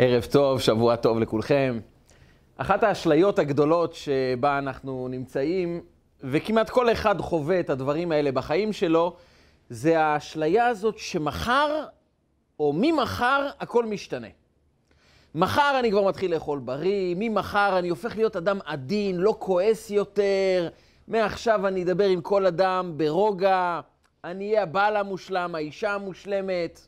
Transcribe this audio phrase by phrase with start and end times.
[0.00, 1.80] ערב טוב, שבוע טוב לכולכם.
[2.56, 5.80] אחת האשליות הגדולות שבה אנחנו נמצאים,
[6.20, 9.16] וכמעט כל אחד חווה את הדברים האלה בחיים שלו,
[9.70, 11.84] זה האשליה הזאת שמחר,
[12.60, 14.26] או ממחר, הכל משתנה.
[15.34, 20.68] מחר אני כבר מתחיל לאכול בריא, ממחר אני הופך להיות אדם עדין, לא כועס יותר,
[21.08, 23.80] מעכשיו אני אדבר עם כל אדם ברוגע,
[24.24, 26.87] אני אהיה הבעל המושלם, האישה המושלמת.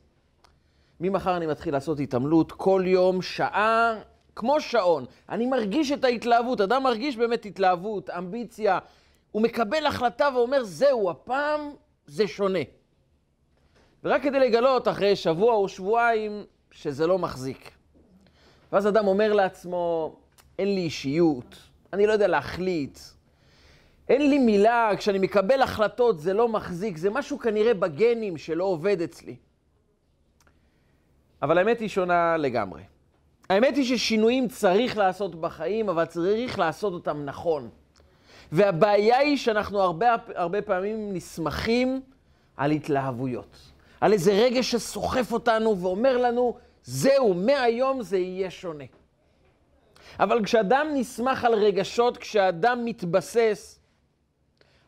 [1.01, 4.01] ממחר אני מתחיל לעשות התעמלות כל יום, שעה,
[4.37, 5.05] כמו שעון.
[5.29, 8.79] אני מרגיש את ההתלהבות, אדם מרגיש באמת התלהבות, אמביציה.
[9.33, 11.61] הוא מקבל החלטה ואומר, זהו, הפעם
[12.07, 12.59] זה שונה.
[14.05, 17.71] ורק כדי לגלות אחרי שבוע או שבועיים שזה לא מחזיק.
[18.73, 20.15] ואז אדם אומר לעצמו,
[20.59, 21.57] אין לי אישיות,
[21.93, 22.99] אני לא יודע להחליט,
[24.09, 29.03] אין לי מילה, כשאני מקבל החלטות זה לא מחזיק, זה משהו כנראה בגנים שלא עובד
[29.03, 29.37] אצלי.
[31.43, 32.83] אבל האמת היא שונה לגמרי.
[33.51, 37.69] האמת היא ששינויים צריך לעשות בחיים, אבל צריך לעשות אותם נכון.
[38.53, 42.01] והבעיה היא שאנחנו הרבה, הרבה פעמים נסמכים
[42.57, 43.57] על התלהבויות.
[44.01, 48.85] על איזה רגש שסוחף אותנו ואומר לנו, זהו, מהיום זה יהיה שונה.
[50.21, 53.81] אבל כשאדם נסמך על רגשות, כשאדם מתבסס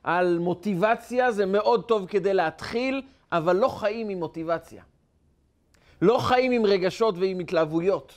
[0.04, 4.82] על מוטיבציה, זה מאוד טוב כדי להתחיל, אבל לא חיים עם מוטיבציה.
[6.02, 8.12] לא חיים עם רגשות ועם התלהבויות.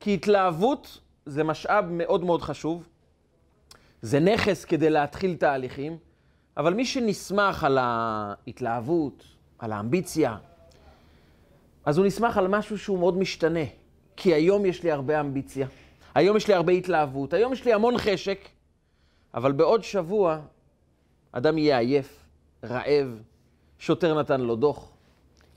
[0.00, 2.88] כי התלהבות זה משאב מאוד מאוד חשוב,
[4.02, 5.96] זה נכס כדי להתחיל תהליכים,
[6.56, 9.24] אבל מי שנסמך על ההתלהבות,
[9.58, 10.36] על האמביציה,
[11.84, 13.64] אז הוא נסמך על משהו שהוא מאוד משתנה.
[14.16, 15.66] כי היום יש לי הרבה אמביציה,
[16.14, 18.48] היום יש לי הרבה התלהבות, היום יש לי המון חשק,
[19.34, 20.40] אבל בעוד שבוע
[21.32, 22.26] אדם יהיה עייף,
[22.64, 23.22] רעב,
[23.78, 24.89] שוטר נתן לו דוח,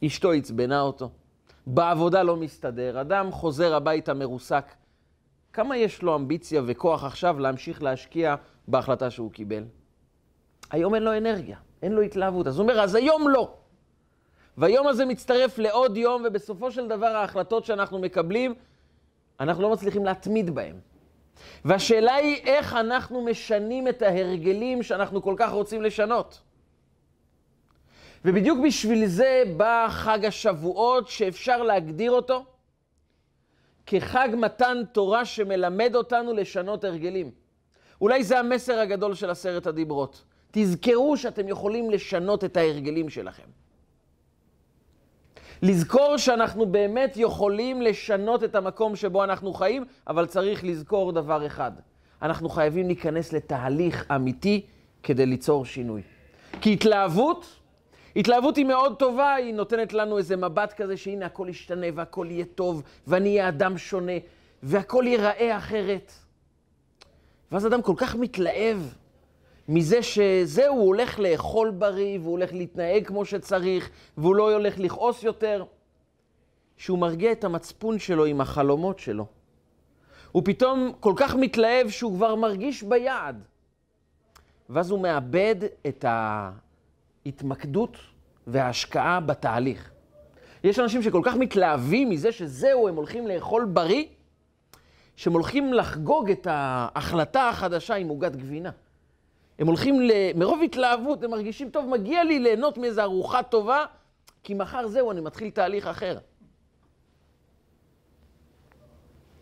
[0.07, 1.09] אשתו עצבנה אותו,
[1.67, 4.73] בעבודה לא מסתדר, אדם חוזר הביתה מרוסק.
[5.53, 8.35] כמה יש לו אמביציה וכוח עכשיו להמשיך להשקיע
[8.67, 9.63] בהחלטה שהוא קיבל?
[10.71, 12.47] היום אין לו אנרגיה, אין לו התלהבות.
[12.47, 13.53] אז הוא אומר, אז היום לא.
[14.57, 18.53] והיום הזה מצטרף לעוד יום, ובסופו של דבר ההחלטות שאנחנו מקבלים,
[19.39, 20.75] אנחנו לא מצליחים להתמיד בהן.
[21.65, 26.41] והשאלה היא איך אנחנו משנים את ההרגלים שאנחנו כל כך רוצים לשנות.
[28.25, 32.45] ובדיוק בשביל זה בא חג השבועות, שאפשר להגדיר אותו
[33.85, 37.31] כחג מתן תורה שמלמד אותנו לשנות הרגלים.
[38.01, 40.23] אולי זה המסר הגדול של עשרת הדיברות.
[40.51, 43.47] תזכרו שאתם יכולים לשנות את ההרגלים שלכם.
[45.61, 51.71] לזכור שאנחנו באמת יכולים לשנות את המקום שבו אנחנו חיים, אבל צריך לזכור דבר אחד.
[52.21, 54.65] אנחנו חייבים להיכנס לתהליך אמיתי
[55.03, 56.01] כדי ליצור שינוי.
[56.61, 57.59] כי התלהבות,
[58.15, 62.45] התלהבות היא מאוד טובה, היא נותנת לנו איזה מבט כזה שהנה הכל ישתנה והכל יהיה
[62.55, 64.11] טוב, ואני אהיה אדם שונה,
[64.63, 66.11] והכל ייראה אחרת.
[67.51, 68.77] ואז אדם כל כך מתלהב
[69.67, 75.23] מזה שזהו, הוא הולך לאכול בריא, והוא הולך להתנהג כמו שצריך, והוא לא הולך לכעוס
[75.23, 75.65] יותר,
[76.77, 79.25] שהוא מרגיע את המצפון שלו עם החלומות שלו.
[80.31, 83.43] הוא פתאום כל כך מתלהב שהוא כבר מרגיש ביעד.
[84.69, 85.55] ואז הוא מאבד
[85.87, 86.05] את
[87.25, 87.97] ההתמקדות
[88.47, 89.91] וההשקעה בתהליך.
[90.63, 94.05] יש אנשים שכל כך מתלהבים מזה שזהו, הם הולכים לאכול בריא,
[95.15, 98.71] שהם הולכים לחגוג את ההחלטה החדשה עם עוגת גבינה.
[99.59, 99.95] הם הולכים,
[100.35, 103.85] מרוב התלהבות, הם מרגישים, טוב, מגיע לי ליהנות מאיזו ארוחה טובה,
[104.43, 106.17] כי מחר זהו, אני מתחיל תהליך אחר.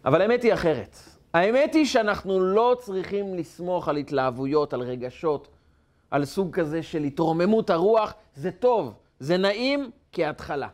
[0.05, 0.97] אבל האמת היא אחרת.
[1.33, 5.47] האמת היא שאנחנו לא צריכים לסמוך על התלהבויות, על רגשות,
[6.11, 8.13] על סוג כזה של התרוממות הרוח.
[8.35, 10.67] זה טוב, זה נעים כהתחלה.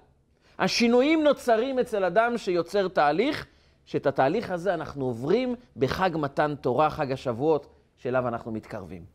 [0.60, 3.46] השינויים נוצרים אצל אדם שיוצר תהליך,
[3.86, 7.68] שאת התהליך הזה אנחנו עוברים בחג מתן תורה, חג השבועות,
[7.98, 9.06] שאליו אנחנו מתקרבים.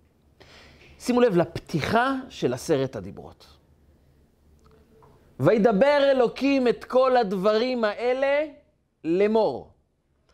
[0.99, 3.47] שימו לב לפתיחה של עשרת הדיברות.
[5.41, 8.47] וידבר אלוקים את כל הדברים האלה
[9.05, 9.71] לאמור.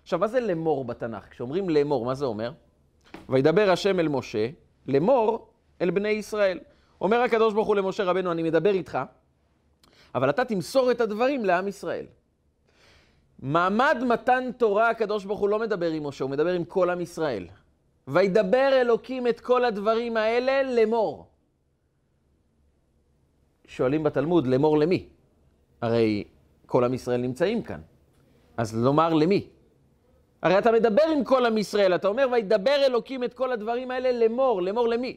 [0.03, 1.29] עכשיו, מה זה לאמור בתנ"ך?
[1.31, 2.53] כשאומרים לאמור, מה זה אומר?
[3.29, 4.49] וידבר השם אל משה,
[4.87, 5.48] לאמור
[5.83, 6.59] אל בני ישראל.
[7.01, 8.99] אומר הקדוש ברוך הוא למשה רבנו, אני מדבר איתך,
[10.15, 12.07] אבל אתה תמסור את הדברים לעם ישראל.
[13.39, 17.01] מעמד מתן תורה, הקדוש ברוך הוא לא מדבר עם משה, הוא מדבר עם כל עם
[17.01, 17.47] ישראל.
[18.09, 21.27] וידבר אלוקים את כל הדברים האלה לאמור.
[23.67, 25.09] שואלים בתלמוד, לאמור למי?
[25.81, 26.25] הרי
[26.67, 27.81] כל עם ישראל נמצאים כאן.
[28.57, 29.49] אז לומר למי?
[30.43, 34.13] הרי אתה מדבר עם כל עם ישראל, אתה אומר, וידבר אלוקים את כל הדברים האלה
[34.13, 35.17] לאמור, לאמור למי?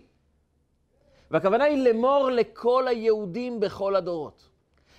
[1.31, 4.49] והכוונה היא לאמור לכל היהודים בכל הדורות.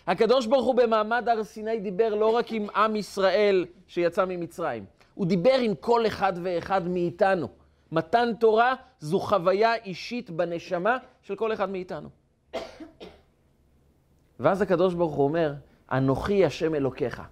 [0.06, 4.84] הקדוש ברוך הוא במעמד הר סיני דיבר לא רק עם עם ישראל שיצא ממצרים,
[5.14, 7.48] הוא דיבר עם כל אחד ואחד מאיתנו.
[7.92, 12.08] מתן תורה זו חוויה אישית בנשמה של כל אחד מאיתנו.
[14.40, 15.54] ואז הקדוש ברוך הוא אומר,
[15.92, 17.22] אנוכי השם אלוקיך.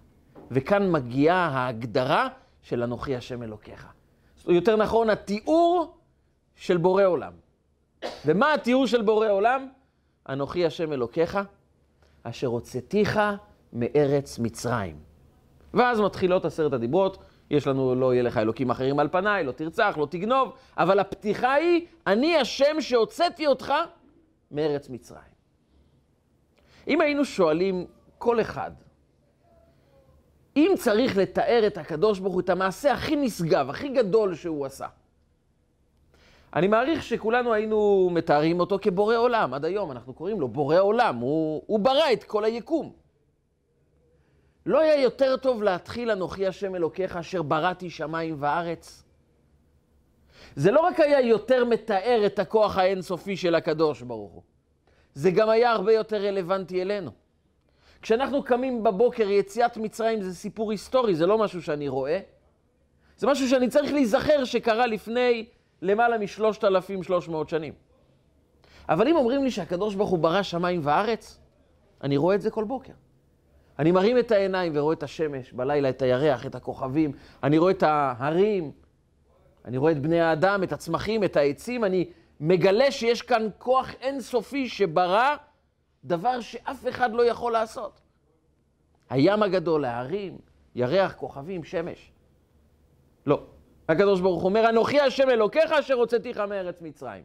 [0.51, 2.29] וכאן מגיעה ההגדרה
[2.63, 3.87] של אנוכי השם אלוקיך.
[4.49, 5.95] יותר נכון, התיאור
[6.55, 7.33] של בורא עולם.
[8.27, 9.69] ומה התיאור של בורא עולם?
[10.29, 11.39] אנוכי השם אלוקיך,
[12.23, 13.21] אשר הוצאתיך
[13.73, 14.97] מארץ מצרים.
[15.75, 17.19] ואז מתחילות עשרת הדיברות,
[17.51, 21.53] יש לנו, לא יהיה לך אלוקים אחרים על פניי, לא תרצח, לא תגנוב, אבל הפתיחה
[21.53, 23.75] היא, אני השם שהוצאתי אותך
[24.51, 25.23] מארץ מצרים.
[26.89, 27.87] אם היינו שואלים
[28.19, 28.71] כל אחד,
[30.57, 34.87] אם צריך לתאר את הקדוש ברוך הוא, את המעשה הכי נשגב, הכי גדול שהוא עשה,
[36.55, 39.55] אני מעריך שכולנו היינו מתארים אותו כבורא עולם.
[39.55, 42.93] עד היום אנחנו קוראים לו בורא עולם, הוא, הוא ברא את כל היקום.
[44.67, 49.03] לא היה יותר טוב להתחיל אנוכי השם אלוקיך אשר בראתי שמיים וארץ?
[50.57, 54.43] זה לא רק היה יותר מתאר את הכוח האינסופי של הקדוש ברוך הוא,
[55.15, 57.11] זה גם היה הרבה יותר רלוונטי אלינו.
[58.03, 62.21] כשאנחנו קמים בבוקר, יציאת מצרים זה סיפור היסטורי, זה לא משהו שאני רואה.
[63.17, 65.47] זה משהו שאני צריך להיזכר שקרה לפני
[65.83, 67.73] למעלה מ-3,300 שנים.
[68.89, 71.39] אבל אם אומרים לי שהקדוש ברוך הוא ברא שמיים וארץ,
[72.03, 72.93] אני רואה את זה כל בוקר.
[73.79, 77.13] אני מרים את העיניים ורואה את השמש, בלילה את הירח, את הכוכבים,
[77.43, 78.73] אני רואה את ההרים,
[79.65, 82.11] אני רואה את בני האדם, את הצמחים, את העצים, אני
[82.41, 85.37] מגלה שיש כאן כוח אינסופי שברא
[86.05, 88.01] דבר שאף אחד לא יכול לעשות.
[89.11, 90.39] הים הגדול, ההרים,
[90.75, 92.13] ירח, כוכבים, שמש.
[93.27, 93.43] לא.
[93.91, 97.25] הקדוש ברוך אומר, אנוכי השם אלוקיך אשר הוצאתיך מארץ מצרים.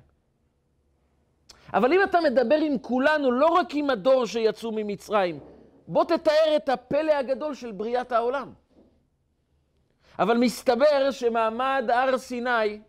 [1.73, 5.39] אבל אם אתה מדבר עם כולנו, לא רק עם הדור שיצאו ממצרים,
[5.87, 8.53] בוא תתאר את הפלא הגדול של בריאת העולם.
[10.19, 12.81] אבל מסתבר שמעמד הר סיני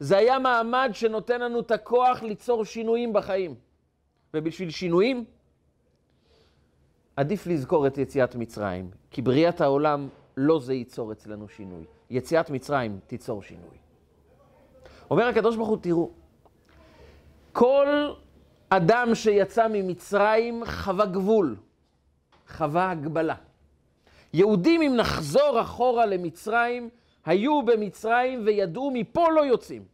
[0.00, 3.54] זה היה מעמד שנותן לנו את הכוח ליצור שינויים בחיים.
[4.34, 5.24] ובשביל שינויים,
[7.16, 11.84] עדיף לזכור את יציאת מצרים, כי בריאת העולם לא זה ייצור אצלנו שינוי.
[12.10, 13.76] יציאת מצרים תיצור שינוי.
[15.10, 16.10] אומר הקדוש ברוך הוא, תראו,
[17.52, 18.12] כל
[18.68, 21.56] אדם שיצא ממצרים חווה גבול,
[22.48, 23.34] חווה הגבלה.
[24.32, 26.88] יהודים, אם נחזור אחורה למצרים,
[27.24, 29.84] היו במצרים וידעו מפה לא יוצאים.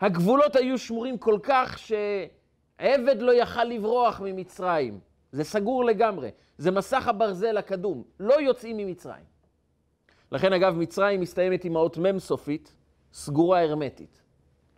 [0.00, 5.00] הגבולות היו שמורים כל כך שעבד לא יכל לברוח ממצרים.
[5.32, 6.30] זה סגור לגמרי.
[6.58, 8.02] זה מסך הברזל הקדום.
[8.20, 9.33] לא יוצאים ממצרים.
[10.32, 12.74] לכן, אגב, מצרים מסתיימת עם האות מ' סופית,
[13.12, 14.22] סגורה הרמטית.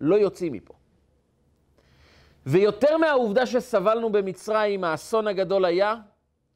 [0.00, 0.74] לא יוצאים מפה.
[2.46, 5.94] ויותר מהעובדה שסבלנו במצרים, האסון הגדול היה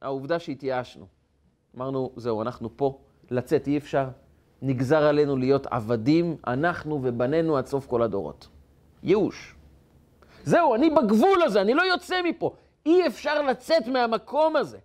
[0.01, 1.05] העובדה שהתייאשנו.
[1.75, 2.99] אמרנו, זהו, אנחנו פה,
[3.31, 4.07] לצאת אי אפשר,
[4.61, 8.47] נגזר עלינו להיות עבדים, אנחנו ובנינו עד סוף כל הדורות.
[9.03, 9.55] ייאוש.
[10.43, 12.55] זהו, אני בגבול הזה, אני לא יוצא מפה.
[12.85, 14.77] אי אפשר לצאת מהמקום הזה.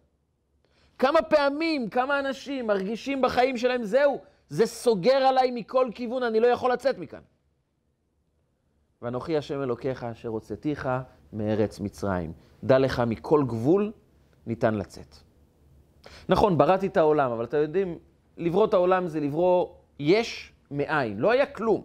[0.98, 6.46] כמה פעמים, כמה אנשים מרגישים בחיים שלהם, זהו, זה סוגר עליי מכל כיוון, אני לא
[6.46, 7.20] יכול לצאת מכאן.
[9.02, 10.88] ואנוכי השם אלוקיך אשר הוצאתיך
[11.32, 12.32] מארץ מצרים.
[12.65, 13.93] דע לך מכל גבול
[14.46, 15.17] ניתן לצאת.
[16.29, 17.98] נכון, בראתי את העולם, אבל אתם יודעים,
[18.36, 21.19] לברוא את העולם זה לברוא יש מאין.
[21.19, 21.82] לא היה כלום.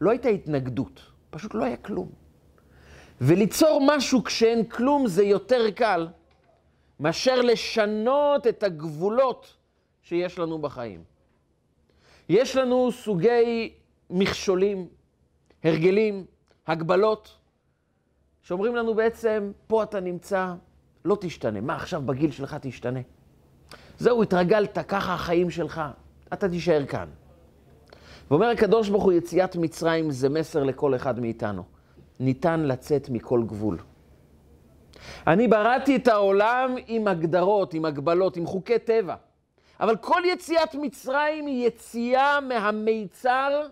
[0.00, 2.08] לא הייתה התנגדות, פשוט לא היה כלום.
[3.20, 6.08] וליצור משהו כשאין כלום זה יותר קל
[7.00, 9.56] מאשר לשנות את הגבולות
[10.02, 11.02] שיש לנו בחיים.
[12.28, 13.72] יש לנו סוגי
[14.10, 14.88] מכשולים,
[15.64, 16.24] הרגלים,
[16.66, 17.36] הגבלות,
[18.42, 20.54] שאומרים לנו בעצם, פה אתה נמצא,
[21.04, 21.60] לא תשתנה.
[21.60, 23.00] מה עכשיו בגיל שלך תשתנה?
[23.98, 25.80] זהו, התרגלת, ככה החיים שלך,
[26.32, 27.08] אתה תישאר כאן.
[28.30, 31.62] ואומר הקדוש ברוך הוא, יציאת מצרים זה מסר לכל אחד מאיתנו.
[32.20, 33.78] ניתן לצאת מכל גבול.
[35.26, 39.14] אני בראתי את העולם עם הגדרות, עם הגבלות, עם חוקי טבע.
[39.80, 43.66] אבל כל יציאת מצרים היא יציאה מהמיצר,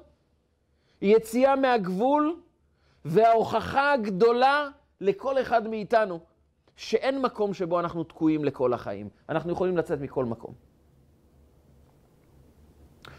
[1.01, 2.37] היא יציאה מהגבול,
[3.05, 4.69] וההוכחה הגדולה
[5.01, 6.21] לכל אחד מאיתנו,
[6.77, 9.09] שאין מקום שבו אנחנו תקועים לכל החיים.
[9.29, 10.55] אנחנו יכולים לצאת מכל מקום.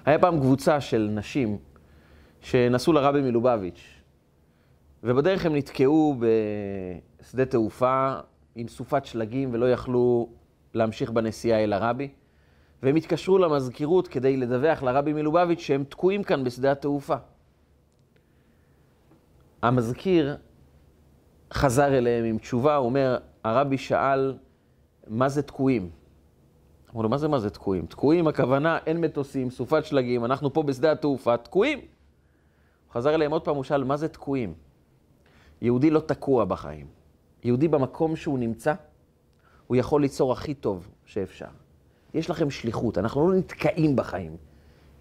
[0.06, 1.58] היה פעם קבוצה של נשים
[2.42, 3.84] שנסעו לרבי מלובביץ',
[5.04, 6.16] ובדרך הם נתקעו
[7.20, 8.20] בשדה תעופה
[8.56, 10.30] עם סופת שלגים ולא יכלו
[10.74, 12.10] להמשיך בנסיעה אל הרבי,
[12.84, 17.16] והם התקשרו למזכירות כדי לדווח לרבי מלובביץ' שהם תקועים כאן בשדה התעופה.
[19.62, 20.38] המזכיר
[21.54, 24.38] חזר אליהם עם תשובה, הוא אומר, הרבי שאל,
[25.08, 25.90] מה זה תקועים?
[26.90, 27.86] אמרו לו, מה זה מה זה תקועים?
[27.86, 31.80] תקועים, הכוונה, אין מטוסים, סופת שלגים, אנחנו פה בשדה התעופה, תקועים.
[31.80, 34.54] הוא חזר אליהם עוד פעם, הוא שאל, מה זה תקועים?
[35.62, 36.97] יהודי לא תקוע בחיים.
[37.44, 38.74] יהודי במקום שהוא נמצא,
[39.68, 41.48] הוא יכול ליצור הכי טוב שאפשר.
[42.14, 44.38] יש לכם שליחות, אנחנו לא נתקעים בחיים.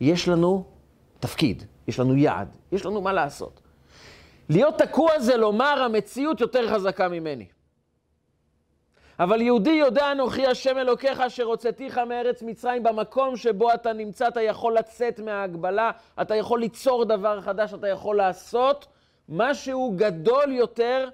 [0.01, 0.65] יש לנו
[1.21, 3.61] תפקיד, יש לנו יעד, יש לנו מה לעשות.
[4.49, 7.47] להיות תקוע זה לומר, המציאות יותר חזקה ממני.
[9.19, 14.43] אבל יהודי יודע אנוכי השם אלוקיך אשר הוצאתיך מארץ מצרים, במקום שבו אתה נמצא, אתה
[14.43, 15.91] יכול לצאת מההגבלה,
[16.23, 18.87] אתה יכול ליצור דבר חדש, אתה יכול לעשות
[19.29, 21.09] משהו גדול יותר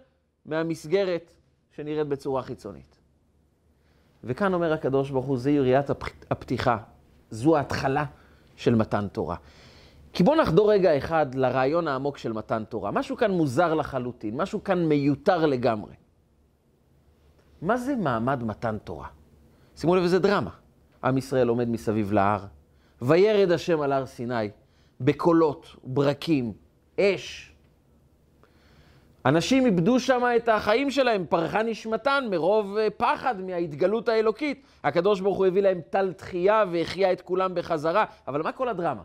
[0.47, 1.35] מהמסגרת
[1.71, 2.99] שנראית בצורה חיצונית.
[4.25, 5.91] וכאן אומר הקדוש ברוך הוא, זה יריית
[6.31, 6.79] הפתיחה,
[7.31, 8.05] זו ההתחלה
[8.57, 9.37] של מתן תורה.
[10.13, 12.91] כי בואו נחדור רגע אחד לרעיון העמוק של מתן תורה.
[12.91, 15.95] משהו כאן מוזר לחלוטין, משהו כאן מיותר לגמרי.
[17.63, 19.09] מה זה מעמד מתן תורה?
[19.77, 20.51] שימו לב, איזה דרמה.
[21.05, 22.45] עם ישראל עומד מסביב להר,
[23.03, 24.51] וירד השם על הר סיני,
[25.01, 26.53] בקולות, ברקים,
[27.01, 27.52] אש.
[29.27, 34.67] אנשים איבדו שם את החיים שלהם, פרחה נשמתן מרוב אה, פחד מההתגלות האלוקית.
[34.85, 38.05] הקדוש ברוך הוא הביא להם טל תחייה והחייה את כולם בחזרה.
[38.29, 39.03] אבל מה כל הדרמה?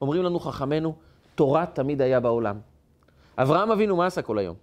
[0.00, 0.94] אומרים לנו חכמינו,
[1.34, 2.60] תורה תמיד היה בעולם.
[3.38, 4.56] אברהם אבינו, מה עשה כל היום?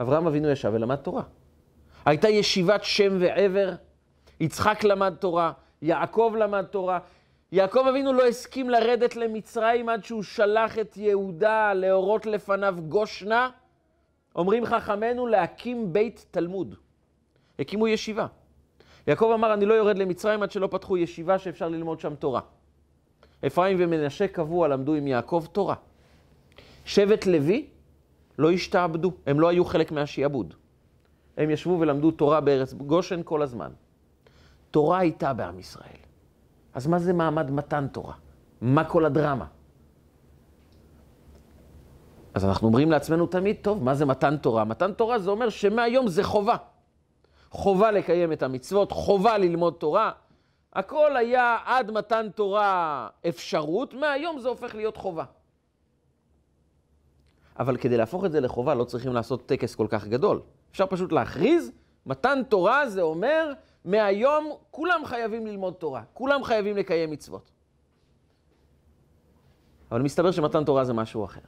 [0.00, 1.22] אברהם אבינו ישב ולמד תורה.
[2.04, 3.72] הייתה ישיבת שם ועבר,
[4.40, 6.98] יצחק למד תורה, יעקב למד תורה.
[7.52, 13.50] יעקב אבינו לא הסכים לרדת למצרים עד שהוא שלח את יהודה להורות לפניו גושנה.
[14.36, 16.74] אומרים חכמינו להקים בית תלמוד.
[17.58, 18.26] הקימו ישיבה.
[19.06, 22.40] יעקב אמר, אני לא יורד למצרים עד שלא פתחו ישיבה שאפשר ללמוד שם תורה.
[23.46, 25.74] אפרים ומנשה קבוע למדו עם יעקב תורה.
[26.84, 27.66] שבט לוי
[28.38, 30.54] לא השתעבדו, הם לא היו חלק מהשיעבוד.
[31.36, 33.70] הם ישבו ולמדו תורה בארץ גושן כל הזמן.
[34.70, 36.07] תורה הייתה בעם ישראל.
[36.78, 38.14] אז מה זה מעמד מתן תורה?
[38.60, 39.46] מה כל הדרמה?
[42.34, 44.64] אז אנחנו אומרים לעצמנו תמיד, טוב, מה זה מתן תורה?
[44.64, 46.56] מתן תורה זה אומר שמהיום זה חובה.
[47.50, 50.12] חובה לקיים את המצוות, חובה ללמוד תורה.
[50.72, 55.24] הכל היה עד מתן תורה אפשרות, מהיום זה הופך להיות חובה.
[57.58, 60.40] אבל כדי להפוך את זה לחובה לא צריכים לעשות טקס כל כך גדול.
[60.70, 61.72] אפשר פשוט להכריז,
[62.06, 63.52] מתן תורה זה אומר,
[63.88, 67.50] מהיום כולם חייבים ללמוד תורה, כולם חייבים לקיים מצוות.
[69.90, 71.40] אבל מסתבר שמתן תורה זה משהו אחר.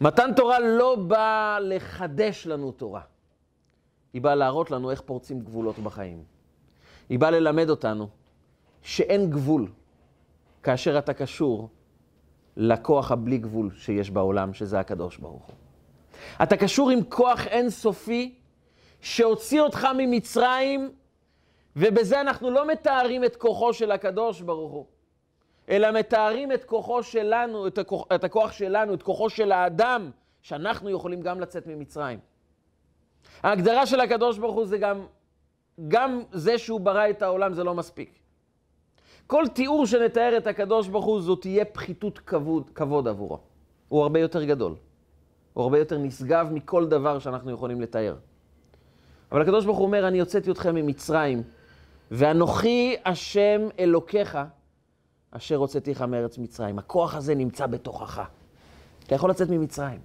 [0.00, 3.00] מתן תורה לא בא לחדש לנו תורה,
[4.12, 6.24] היא באה להראות לנו איך פורצים גבולות בחיים.
[7.08, 8.08] היא באה ללמד אותנו
[8.82, 9.68] שאין גבול
[10.62, 11.68] כאשר אתה קשור
[12.56, 15.54] לכוח הבלי גבול שיש בעולם, שזה הקדוש ברוך הוא.
[16.42, 18.34] אתה קשור עם כוח אינסופי
[19.00, 20.90] שהוציא אותך ממצרים,
[21.76, 24.86] ובזה אנחנו לא מתארים את כוחו של הקדוש ברוך הוא,
[25.68, 30.10] אלא מתארים את כוחו שלנו, את הכוח, את הכוח שלנו, את כוחו של האדם,
[30.42, 32.18] שאנחנו יכולים גם לצאת ממצרים.
[33.42, 35.06] ההגדרה של הקדוש ברוך הוא זה גם,
[35.88, 38.18] גם זה שהוא ברא את העולם זה לא מספיק.
[39.26, 43.38] כל תיאור שנתאר את הקדוש ברוך הוא, זו תהיה פחיתות כבוד, כבוד עבורו.
[43.88, 44.74] הוא הרבה יותר גדול.
[45.52, 48.16] הוא הרבה יותר נשגב מכל דבר שאנחנו יכולים לתאר.
[49.32, 51.42] אבל הקדוש ברוך הוא אומר, אני הוצאתי אתכם ממצרים,
[52.10, 54.38] ואנוכי השם אלוקיך,
[55.30, 56.78] אשר הוצאתיך מארץ מצרים.
[56.78, 58.22] הכוח הזה נמצא בתוכך.
[59.06, 60.00] אתה יכול לצאת ממצרים.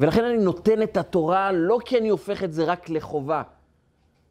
[0.00, 3.42] ולכן אני נותן את התורה לא כי אני הופך את זה רק לחובה.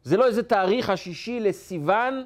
[0.02, 2.24] זה לא איזה תאריך השישי לסיוון,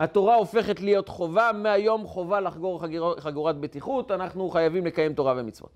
[0.00, 2.82] התורה הופכת להיות חובה, מהיום חובה לחגור
[3.18, 5.70] חגורת בטיחות, אנחנו חייבים לקיים תורה ומצוות.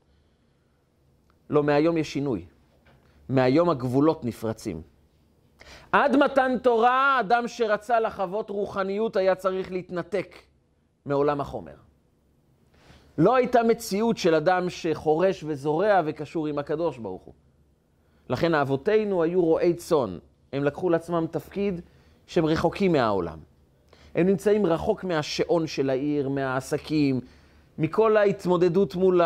[1.50, 2.44] לא, מהיום יש שינוי.
[3.28, 4.82] מהיום הגבולות נפרצים.
[5.92, 10.36] עד מתן תורה, אדם שרצה לחוות רוחניות היה צריך להתנתק
[11.06, 11.74] מעולם החומר.
[13.18, 17.34] לא הייתה מציאות של אדם שחורש וזורע וקשור עם הקדוש ברוך הוא.
[18.28, 20.18] לכן אבותינו היו רועי צאן.
[20.52, 21.80] הם לקחו לעצמם תפקיד
[22.26, 23.38] שהם רחוקים מהעולם.
[24.14, 27.20] הם נמצאים רחוק מהשעון של העיר, מהעסקים,
[27.78, 29.20] מכל ההתמודדות מול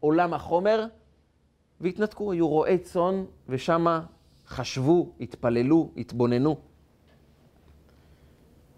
[0.00, 0.86] עולם החומר,
[1.80, 4.00] והתנתקו, היו רועי צאן, ושמה
[4.48, 6.56] חשבו, התפללו, התבוננו.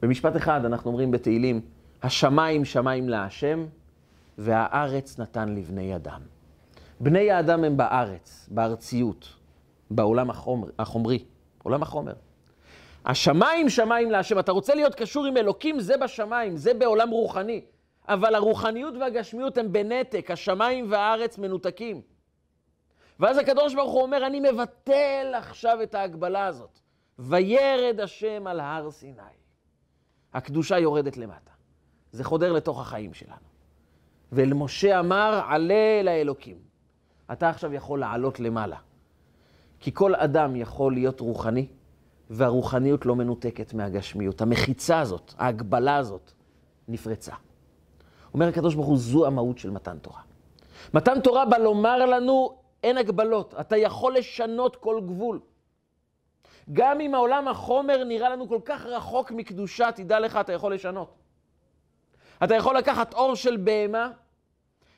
[0.02, 1.60] במשפט אחד אנחנו אומרים בתהילים,
[2.02, 3.66] השמיים שמיים להשם,
[4.38, 6.20] והארץ נתן לבני אדם.
[7.00, 9.34] בני האדם הם בארץ, בארציות,
[9.90, 11.24] בעולם החומר, החומרי,
[11.62, 12.12] עולם החומר.
[13.04, 14.38] השמיים שמיים להשם.
[14.38, 17.60] אתה רוצה להיות קשור עם אלוקים, זה בשמיים, זה בעולם רוחני.
[18.08, 22.00] אבל הרוחניות והגשמיות הם בנתק, השמיים והארץ מנותקים.
[23.20, 26.78] ואז הקדוש ברוך הוא אומר, אני מבטל עכשיו את ההגבלה הזאת.
[27.18, 29.22] וירד השם על הר סיני.
[30.34, 31.52] הקדושה יורדת למטה.
[32.12, 33.48] זה חודר לתוך החיים שלנו.
[34.32, 36.56] ואל משה אמר, עלה אל האלוקים.
[37.32, 38.76] אתה עכשיו יכול לעלות למעלה.
[39.80, 41.66] כי כל אדם יכול להיות רוחני,
[42.30, 44.40] והרוחניות לא מנותקת מהגשמיות.
[44.40, 46.32] המחיצה הזאת, ההגבלה הזאת,
[46.88, 47.34] נפרצה.
[48.34, 50.20] אומר הקדוש ברוך הוא, זו המהות של מתן תורה.
[50.94, 55.40] מתן תורה בא לומר לנו, אין הגבלות, אתה יכול לשנות כל גבול.
[56.72, 61.14] גם אם העולם החומר נראה לנו כל כך רחוק מקדושה, תדע לך, אתה יכול לשנות.
[62.44, 64.10] אתה יכול לקחת אור של בהמה,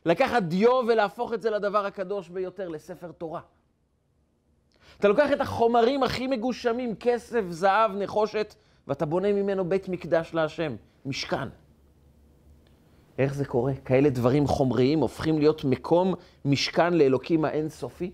[0.06, 3.40] לקחת דיו ולהפוך את זה לדבר הקדוש ביותר, לספר תורה.
[4.98, 8.54] אתה לוקח את החומרים הכי מגושמים, כסף, זהב, נחושת,
[8.88, 11.48] ואתה בונה ממנו בית מקדש להשם, משכן.
[13.20, 13.72] איך זה קורה?
[13.84, 18.10] כאלה דברים חומריים הופכים להיות מקום משכן לאלוקים האינסופי?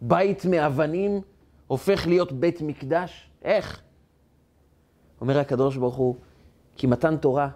[0.00, 1.20] בית מאבנים
[1.66, 3.30] הופך להיות בית מקדש?
[3.42, 3.82] איך?
[5.20, 6.16] אומר הקדוש ברוך הוא,
[6.76, 7.48] כי מתן תורה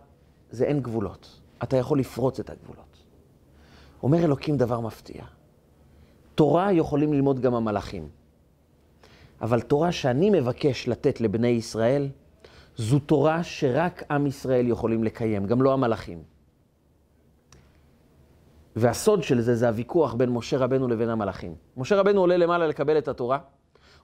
[0.50, 1.40] זה אין גבולות.
[1.62, 2.96] אתה יכול לפרוץ את הגבולות.
[4.02, 5.24] אומר אלוקים דבר מפתיע.
[6.34, 8.08] תורה יכולים ללמוד גם המלאכים.
[9.40, 12.08] אבל תורה שאני מבקש לתת לבני ישראל,
[12.76, 16.35] זו תורה שרק עם ישראל יכולים לקיים, גם לא המלאכים.
[18.76, 21.54] והסוד של זה, זה הוויכוח בין משה רבנו לבין המלאכים.
[21.76, 23.38] משה רבנו עולה למעלה לקבל את התורה.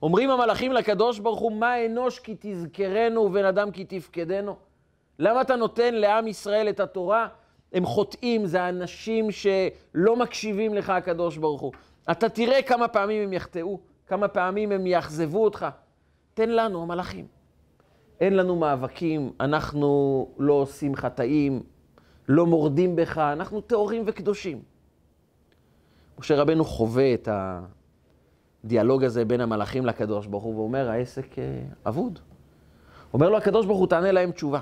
[0.02, 4.57] אומרים המלאכים לקדוש ברוך הוא, מה אנוש כי תזכרנו ובן אדם כי תפקדנו?
[5.19, 7.29] למה אתה נותן לעם ישראל את התורה?
[7.73, 11.73] הם חוטאים, זה אנשים שלא מקשיבים לך, הקדוש ברוך הוא.
[12.11, 15.67] אתה תראה כמה פעמים הם יחטאו, כמה פעמים הם יאכזבו אותך.
[16.35, 17.26] תן לנו, המלאכים.
[18.21, 21.62] אין לנו מאבקים, אנחנו לא עושים חטאים,
[22.29, 24.62] לא מורדים בך, אנחנו טהורים וקדושים.
[26.19, 27.28] משה רבנו חווה את
[28.65, 32.19] הדיאלוג הזה בין המלאכים לקדוש ברוך הוא, ואומר, העסק אה, אבוד.
[33.15, 34.61] אומר לו הקדוש ברוך הוא, תענה להם תשובה.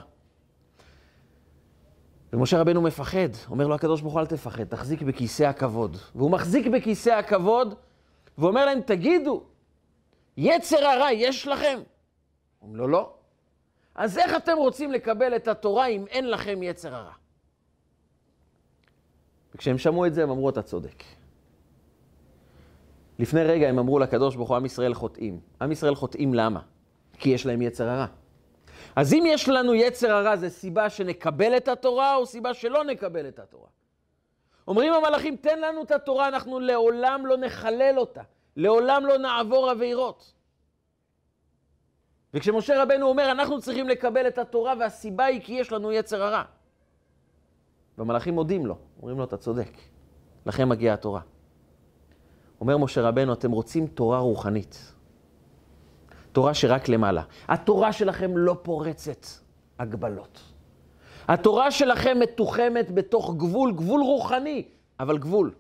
[2.33, 5.97] ומשה רבנו מפחד, אומר לו הקדוש ברוך הוא, אל תפחד, תחזיק בכיסא הכבוד.
[6.15, 7.75] והוא מחזיק בכיסא הכבוד,
[8.39, 9.43] ואומר להם, תגידו,
[10.37, 11.79] יצר הרע יש לכם?
[12.63, 13.13] אומרים לו, לא.
[13.95, 17.20] אז איך אתם רוצים לקבל את התורה אם אין לכם יצר הרע?
[19.61, 21.05] וכשהם שמעו את זה, הם אמרו, אתה צודק.
[23.19, 25.41] לפני רגע הם אמרו לקדוש ברוך הוא, עם ישראל חוטאים.
[25.61, 26.61] עם ישראל חוטאים למה?
[27.19, 28.07] כי יש להם יצר הרע.
[28.97, 33.29] אז אם יש לנו יצר הרע, זה סיבה שנקבל את התורה או סיבה שלא נקבל
[33.29, 33.69] את התורה?
[34.69, 38.23] אומרים המלאכים, תן לנו את התורה, אנחנו לעולם לא נחלל אותה.
[38.57, 40.33] לעולם לא נעבור עבירות.
[42.35, 46.45] וכשמשה רבנו אומר, אנחנו צריכים לקבל את התורה, והסיבה היא כי יש לנו יצר הרע.
[48.01, 49.71] והמלאכים מודים לו, אומרים לו, אתה צודק,
[50.47, 51.21] לכם מגיעה התורה.
[52.61, 54.93] אומר משה רבנו, אתם רוצים תורה רוחנית.
[56.33, 57.23] תורה שרק למעלה.
[57.49, 59.27] התורה שלכם לא פורצת
[59.79, 60.41] הגבלות.
[61.29, 64.69] התורה שלכם מתוחמת בתוך גבול, גבול רוחני,
[65.01, 65.55] אבל גבול.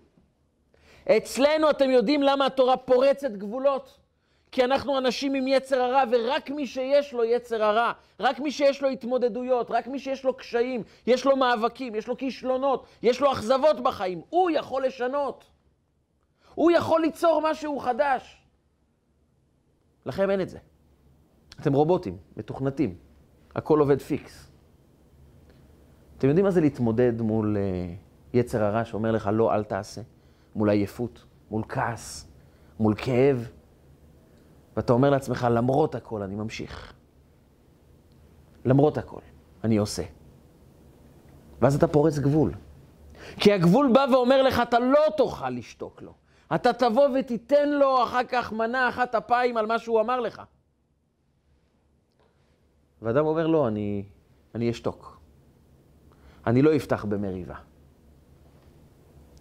[1.16, 3.99] אצלנו אתם יודעים למה התורה פורצת גבולות?
[4.52, 8.82] כי אנחנו אנשים עם יצר הרע, ורק מי שיש לו יצר הרע, רק מי שיש
[8.82, 13.32] לו התמודדויות, רק מי שיש לו קשיים, יש לו מאבקים, יש לו כישלונות, יש לו
[13.32, 15.44] אכזבות בחיים, הוא יכול לשנות.
[16.54, 18.42] הוא יכול ליצור משהו חדש.
[20.06, 20.58] לכם אין את זה.
[21.60, 22.94] אתם רובוטים, מתוכנתים.
[23.54, 24.50] הכל עובד פיקס.
[26.18, 30.00] אתם יודעים מה זה להתמודד מול uh, יצר הרע שאומר לך לא, אל תעשה?
[30.54, 32.32] מול עייפות, מול כעס,
[32.80, 33.50] מול כאב.
[34.76, 36.92] ואתה אומר לעצמך, למרות הכל אני ממשיך.
[38.64, 39.20] למרות הכל,
[39.64, 40.02] אני עושה.
[41.60, 42.52] ואז אתה פורץ גבול.
[43.36, 46.14] כי הגבול בא ואומר לך, אתה לא תוכל לשתוק לו.
[46.54, 50.42] אתה תבוא ותיתן לו אחר כך מנה אחת אפיים על מה שהוא אמר לך.
[53.02, 54.04] ואדם אומר, לא, אני,
[54.54, 55.20] אני אשתוק.
[56.46, 57.54] אני לא אפתח במריבה.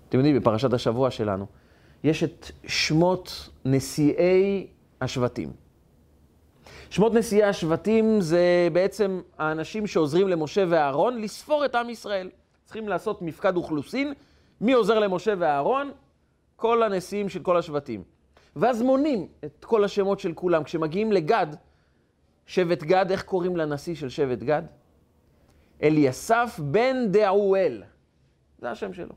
[0.09, 1.45] אתם יודעים, בפרשת השבוע שלנו,
[2.03, 4.67] יש את שמות נשיאי
[5.01, 5.51] השבטים.
[6.89, 12.29] שמות נשיאי השבטים זה בעצם האנשים שעוזרים למשה ואהרון לספור את עם ישראל.
[12.65, 14.13] צריכים לעשות מפקד אוכלוסין,
[14.61, 15.91] מי עוזר למשה ואהרון?
[16.55, 18.03] כל הנשיאים של כל השבטים.
[18.55, 20.63] ואז מונים את כל השמות של כולם.
[20.63, 21.47] כשמגיעים לגד,
[22.45, 24.63] שבט גד, איך קוראים לנשיא של שבט גד?
[25.83, 27.83] אליסף בן דעואל.
[28.59, 29.13] זה השם שלו.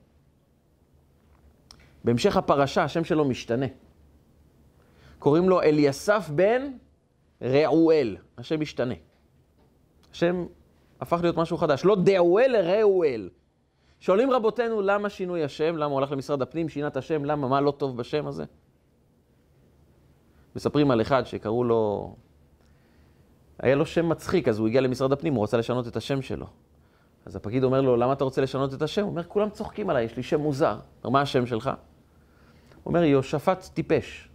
[2.04, 3.66] בהמשך הפרשה, השם שלו משתנה.
[5.22, 6.62] קוראים לו אליסף בן
[7.42, 8.16] רעואל.
[8.38, 8.94] השם משתנה.
[10.12, 10.46] השם
[11.00, 11.84] הפך להיות משהו חדש.
[11.84, 13.30] לא דעואל, רעואל.
[14.00, 17.60] שואלים רבותינו למה שינוי השם, למה הוא הלך למשרד הפנים, שינה את השם, למה, מה
[17.60, 18.44] לא טוב בשם הזה?
[20.56, 22.14] מספרים על אחד שקראו לו,
[23.58, 26.46] היה לו שם מצחיק, אז הוא הגיע למשרד הפנים, הוא רצה לשנות את השם שלו.
[27.26, 29.02] אז הפקיד אומר לו, למה אתה רוצה לשנות את השם?
[29.02, 30.78] הוא אומר, כולם צוחקים עליי, יש לי שם מוזר.
[31.04, 31.66] מה השם שלך?
[31.66, 31.74] הוא
[32.84, 34.31] אומר, יהושפט טיפש.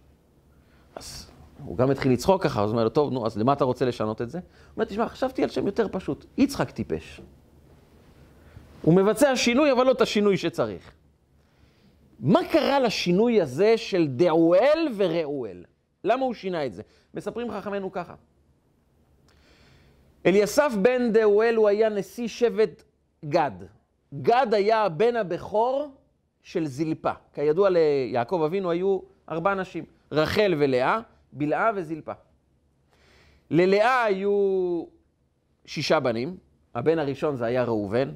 [0.98, 1.30] אז
[1.64, 3.84] הוא גם התחיל לצחוק ככה, אז הוא אומר לו, טוב, נו, אז למה אתה רוצה
[3.84, 4.38] לשנות את זה?
[4.38, 7.20] הוא אומר, תשמע, חשבתי על שם יותר פשוט, יצחק טיפש.
[8.82, 10.92] הוא מבצע שינוי, אבל לא את השינוי שצריך.
[12.20, 15.64] מה קרה לשינוי הזה של דעואל וראואל?
[16.04, 16.82] למה הוא שינה את זה?
[17.14, 18.14] מספרים חכמינו ככה.
[20.26, 22.82] אליסף בן דאואל הוא היה נשיא שבט
[23.24, 23.52] גד.
[24.14, 25.88] גד היה הבן הבכור
[26.42, 27.12] של זלפה.
[27.32, 31.00] כידוע ליעקב אבינו היו ארבע נשים, רחל ולאה,
[31.32, 32.12] בלעה וזלפה.
[33.50, 34.84] ללאה היו
[35.66, 36.36] שישה בנים,
[36.74, 38.12] הבן הראשון זה היה ראובן,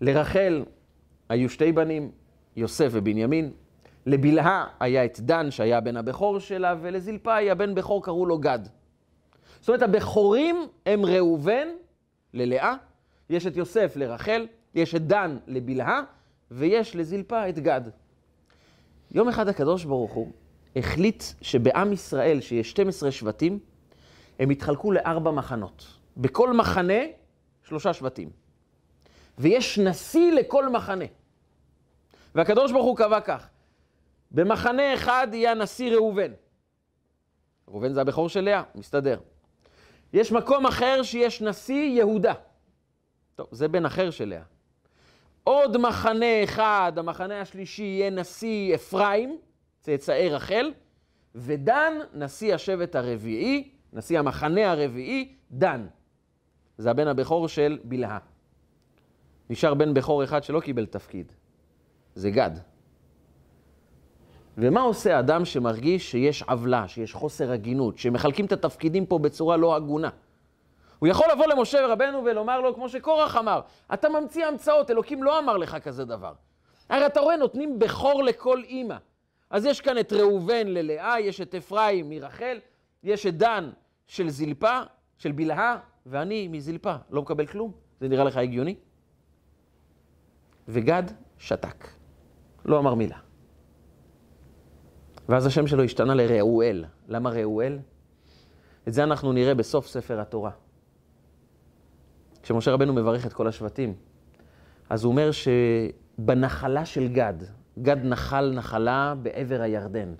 [0.00, 0.64] לרחל
[1.28, 2.10] היו שתי בנים,
[2.56, 3.52] יוסף ובנימין,
[4.06, 8.58] לבלהה היה את דן שהיה הבן הבכור שלה, ולזלפה היה בן בכור קראו לו גד.
[9.60, 11.68] זאת אומרת, הבכורים הם ראובן
[12.34, 12.74] ללאה,
[13.30, 16.02] יש את יוסף לרחל, יש את דן לבלהה,
[16.50, 17.80] ויש לזלפה את גד.
[19.10, 20.32] יום אחד הקדוש ברוך הוא
[20.76, 23.58] החליט שבעם ישראל, שיש 12 שבטים,
[24.38, 25.86] הם התחלקו לארבע מחנות.
[26.16, 27.02] בכל מחנה,
[27.62, 28.30] שלושה שבטים.
[29.38, 31.04] ויש נשיא לכל מחנה.
[32.34, 33.48] והקדוש ברוך הוא קבע כך,
[34.30, 36.32] במחנה אחד יהיה הנשיא ראובן.
[37.68, 39.20] ראובן זה הבכור של לאה, מסתדר.
[40.12, 42.34] יש מקום אחר שיש נשיא יהודה.
[43.34, 44.42] טוב, זה בן אחר של לאה.
[45.44, 49.38] עוד מחנה אחד, המחנה השלישי יהיה נשיא אפרים,
[49.80, 50.72] צאצאי רחל,
[51.34, 55.86] ודן, נשיא השבט הרביעי, נשיא המחנה הרביעי, דן.
[56.78, 58.18] זה הבן הבכור של בלהה.
[59.50, 61.32] נשאר בן בכור אחד שלא קיבל תפקיד,
[62.14, 62.50] זה גד.
[64.58, 69.76] ומה עושה אדם שמרגיש שיש עוולה, שיש חוסר הגינות, שמחלקים את התפקידים פה בצורה לא
[69.76, 70.10] הגונה?
[70.98, 73.60] הוא יכול לבוא למשה רבנו ולומר לו, כמו שקורח אמר,
[73.94, 76.32] אתה ממציא המצאות, אלוקים לא אמר לך כזה דבר.
[76.88, 78.96] הרי אתה רואה, נותנים בכור לכל אימא.
[79.50, 82.58] אז יש כאן את ראובן ללאה, יש את אפרים מרחל,
[83.02, 83.70] יש את דן
[84.06, 84.80] של זלפה,
[85.18, 87.72] של בלהה, ואני מזלפה, לא מקבל כלום.
[88.00, 88.74] זה נראה לך הגיוני?
[90.68, 91.02] וגד
[91.38, 91.88] שתק,
[92.64, 93.18] לא אמר מילה.
[95.28, 96.84] ואז השם שלו השתנה לראואל.
[97.08, 97.78] למה ראואל?
[98.88, 100.50] את זה אנחנו נראה בסוף ספר התורה.
[102.42, 103.94] כשמשה רבנו מברך את כל השבטים,
[104.90, 107.34] אז הוא אומר שבנחלה של גד,
[107.78, 110.14] גד נחל נחלה בעבר הירדן.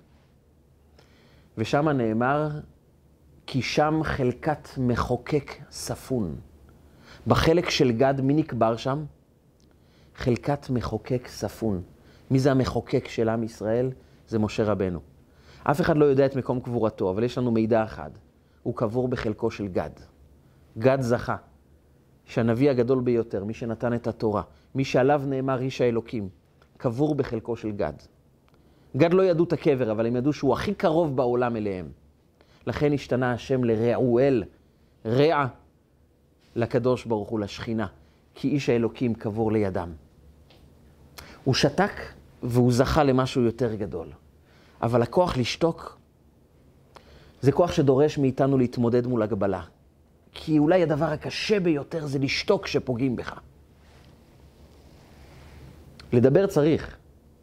[1.57, 2.49] ושם נאמר,
[3.45, 6.35] כי שם חלקת מחוקק ספון.
[7.27, 9.05] בחלק של גד, מי נקבר שם?
[10.15, 11.81] חלקת מחוקק ספון.
[12.31, 13.91] מי זה המחוקק של עם ישראל?
[14.27, 14.99] זה משה רבנו.
[15.63, 18.09] אף אחד לא יודע את מקום קבורתו, אבל יש לנו מידע אחד.
[18.63, 19.89] הוא קבור בחלקו של גד.
[20.77, 21.35] גד זכה,
[22.25, 24.41] שהנביא הגדול ביותר, מי שנתן את התורה,
[24.75, 26.29] מי שעליו נאמר איש האלוקים,
[26.81, 27.93] קבור בחלקו של גד.
[28.97, 31.89] גד לא ידעו את הקבר, אבל הם ידעו שהוא הכי קרוב בעולם אליהם.
[32.67, 34.43] לכן השתנה השם לרעואל,
[35.05, 35.45] רע
[36.55, 37.87] לקדוש ברוך הוא, לשכינה,
[38.35, 39.89] כי איש האלוקים קבור לידם.
[41.43, 41.91] הוא שתק
[42.43, 44.07] והוא זכה למשהו יותר גדול.
[44.81, 45.97] אבל הכוח לשתוק
[47.41, 49.61] זה כוח שדורש מאיתנו להתמודד מול הגבלה.
[50.31, 53.39] כי אולי הדבר הקשה ביותר זה לשתוק כשפוגעים בך.
[56.13, 56.97] לדבר צריך,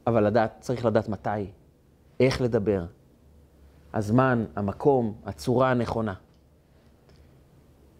[0.07, 1.51] אבל לדעת, צריך לדעת מתי,
[2.21, 2.85] איך לדבר,
[3.95, 6.15] הזמן, המקום, הצורה הנכונה.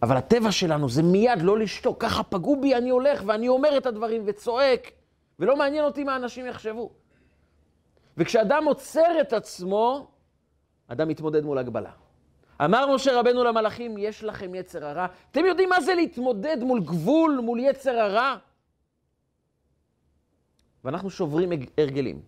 [0.03, 2.03] אבל הטבע שלנו זה מיד לא לשתוק.
[2.03, 4.91] ככה פגעו בי, אני הולך ואני אומר את הדברים וצועק,
[5.39, 6.91] ולא מעניין אותי מה אנשים יחשבו.
[8.17, 10.11] וכשאדם עוצר את עצמו,
[10.89, 11.91] אדם מתמודד מול הגבלה.
[12.65, 15.07] אמר משה רבנו למלאכים, יש לכם יצר הרע.
[15.31, 18.37] אתם יודעים מה זה להתמודד מול גבול, מול יצר הרע?
[20.89, 22.21] ואנחנו שוברים הרגלים,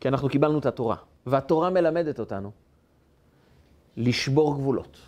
[0.00, 2.50] כי אנחנו קיבלנו את התורה, והתורה מלמדת אותנו
[3.96, 4.98] לשבור גבולות.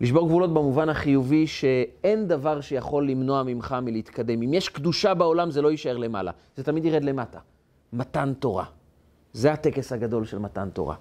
[0.00, 4.42] לשבור גבולות במובן החיובי שאין דבר שיכול למנוע ממך מלהתקדם.
[4.42, 7.38] אם יש קדושה בעולם, זה לא יישאר למעלה, זה תמיד ירד למטה.
[7.92, 8.64] מתן תורה.
[9.32, 10.96] זה הטקס הגדול של מתן תורה.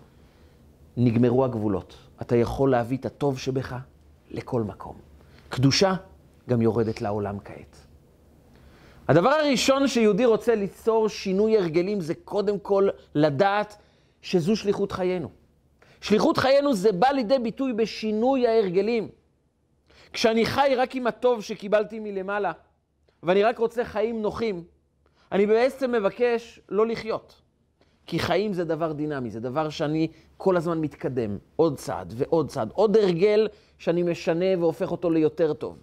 [0.98, 1.96] נגמרו הגבולות.
[2.22, 3.76] אתה יכול להביא את הטוב שבך
[4.32, 4.96] לכל מקום.
[5.50, 5.94] קדושה
[6.50, 7.81] גם יורדת לעולם כעת.
[9.12, 13.76] הדבר הראשון שיהודי רוצה ליצור שינוי הרגלים זה קודם כל לדעת
[14.22, 15.30] שזו שליחות חיינו.
[16.02, 19.10] שליחות חיינו זה בא לידי ביטוי בשינוי ההרגלים.
[20.14, 22.52] כשאני חי רק עם הטוב שקיבלתי מלמעלה,
[23.24, 24.64] ואני רק רוצה חיים נוחים,
[25.32, 27.42] אני בעצם מבקש לא לחיות.
[28.06, 32.72] כי חיים זה דבר דינמי, זה דבר שאני כל הזמן מתקדם, עוד צעד ועוד צעד,
[32.74, 33.48] עוד הרגל
[33.78, 35.78] שאני משנה והופך אותו ליותר טוב.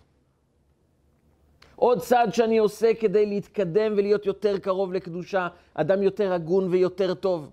[1.79, 7.51] עוד צעד שאני עושה כדי להתקדם ולהיות יותר קרוב לקדושה, אדם יותר הגון ויותר טוב.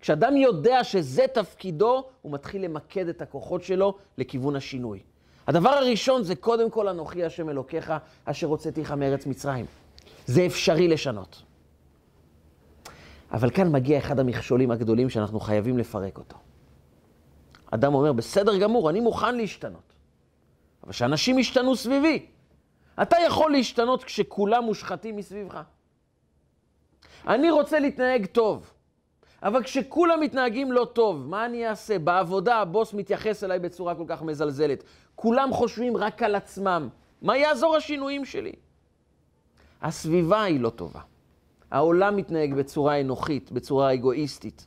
[0.00, 5.00] כשאדם יודע שזה תפקידו, הוא מתחיל למקד את הכוחות שלו לכיוון השינוי.
[5.46, 7.92] הדבר הראשון זה קודם כל אנוכי השם אלוקיך,
[8.24, 9.66] אשר הוצאתיך מארץ מצרים.
[10.26, 11.42] זה אפשרי לשנות.
[13.32, 16.36] אבל כאן מגיע אחד המכשולים הגדולים שאנחנו חייבים לפרק אותו.
[17.70, 19.92] אדם אומר, בסדר גמור, אני מוכן להשתנות.
[20.84, 22.26] אבל שאנשים ישתנו סביבי.
[23.02, 25.60] אתה יכול להשתנות כשכולם מושחתים מסביבך.
[27.26, 28.72] אני רוצה להתנהג טוב,
[29.42, 31.98] אבל כשכולם מתנהגים לא טוב, מה אני אעשה?
[31.98, 34.84] בעבודה הבוס מתייחס אליי בצורה כל כך מזלזלת.
[35.14, 36.88] כולם חושבים רק על עצמם.
[37.22, 38.52] מה יעזור השינויים שלי?
[39.82, 41.00] הסביבה היא לא טובה.
[41.70, 44.66] העולם מתנהג בצורה אנוכית, בצורה אגואיסטית.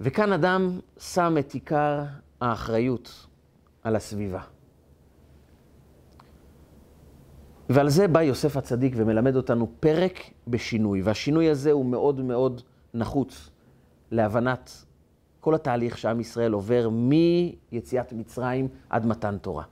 [0.00, 2.02] וכאן אדם שם את עיקר
[2.40, 3.26] האחריות
[3.82, 4.53] על הסביבה.
[7.68, 12.62] ועל זה בא יוסף הצדיק ומלמד אותנו פרק בשינוי, והשינוי הזה הוא מאוד מאוד
[12.94, 13.50] נחוץ
[14.10, 14.84] להבנת
[15.40, 19.64] כל התהליך שעם ישראל עובר מיציאת מצרים עד מתן תורה.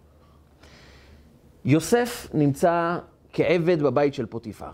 [1.64, 2.98] יוסף נמצא
[3.33, 4.70] כעבד בבית של פוטיפר.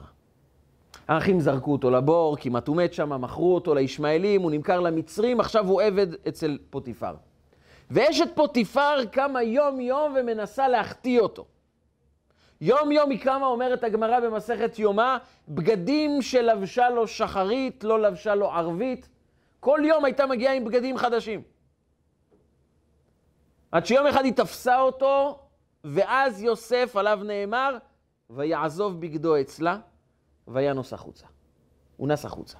[1.08, 5.68] האחים זרקו אותו לבור, כמעט הוא מת שם, מכרו אותו לישמעאלים, הוא נמכר למצרים, עכשיו
[5.68, 7.14] הוא עבד אצל פוטיפר.
[7.90, 11.44] ואשת פוטיפר קמה יום-יום ומנסה להחטיא אותו.
[12.60, 15.16] יום-יום היא קמה, אומרת הגמרא במסכת יומא,
[15.48, 19.08] בגדים שלבשה לו שחרית, לא לבשה לו ערבית.
[19.60, 21.42] כל יום הייתה מגיעה עם בגדים חדשים.
[23.72, 25.38] עד שיום אחד היא תפסה אותו,
[25.84, 27.76] ואז יוסף, עליו נאמר,
[28.30, 29.78] ויעזוב בגדו אצלה,
[30.48, 31.26] וינוס החוצה.
[31.96, 32.58] הוא נס החוצה.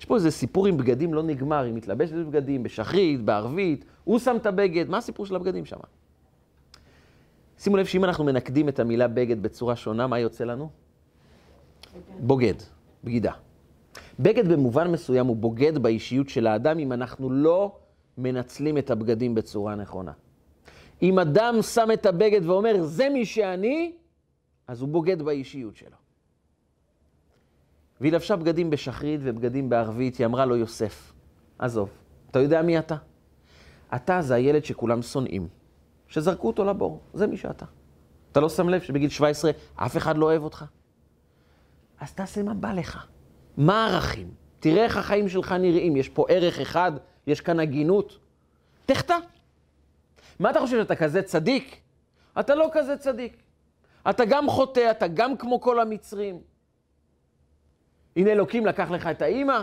[0.00, 4.36] יש פה איזה סיפור עם בגדים לא נגמר, היא מתלבשת בבגדים, בשחרית, בערבית, הוא שם
[4.36, 5.76] את הבגד, מה הסיפור של הבגדים שם?
[7.62, 10.70] שימו לב שאם אנחנו מנקדים את המילה בגד בצורה שונה, מה יוצא לנו?
[12.20, 12.54] בוגד,
[13.04, 13.32] בגידה.
[14.20, 17.76] בגד במובן מסוים הוא בוגד באישיות של האדם אם אנחנו לא
[18.18, 20.12] מנצלים את הבגדים בצורה נכונה.
[21.02, 23.92] אם אדם שם את הבגד ואומר, זה מי שאני,
[24.66, 25.96] אז הוא בוגד באישיות שלו.
[28.00, 31.12] והיא לבשה בגדים בשחרית ובגדים בערבית, היא אמרה לו, יוסף,
[31.58, 31.88] עזוב,
[32.30, 32.96] אתה יודע מי אתה?
[33.94, 35.61] אתה זה הילד שכולם שונאים.
[36.12, 37.64] שזרקו אותו לבור, זה מי שאתה.
[38.32, 40.64] אתה לא שם לב שבגיל 17 אף אחד לא אוהב אותך?
[42.00, 43.06] אז תעשה מה בא לך.
[43.56, 44.30] מה הערכים?
[44.60, 45.96] תראה איך החיים שלך נראים.
[45.96, 46.92] יש פה ערך אחד,
[47.26, 48.18] יש כאן הגינות.
[48.86, 49.16] תחטא.
[50.40, 51.80] מה אתה חושב, שאתה כזה צדיק?
[52.40, 53.42] אתה לא כזה צדיק.
[54.10, 56.40] אתה גם חוטא, אתה גם כמו כל המצרים.
[58.16, 59.62] הנה אלוקים לקח לך את האימא,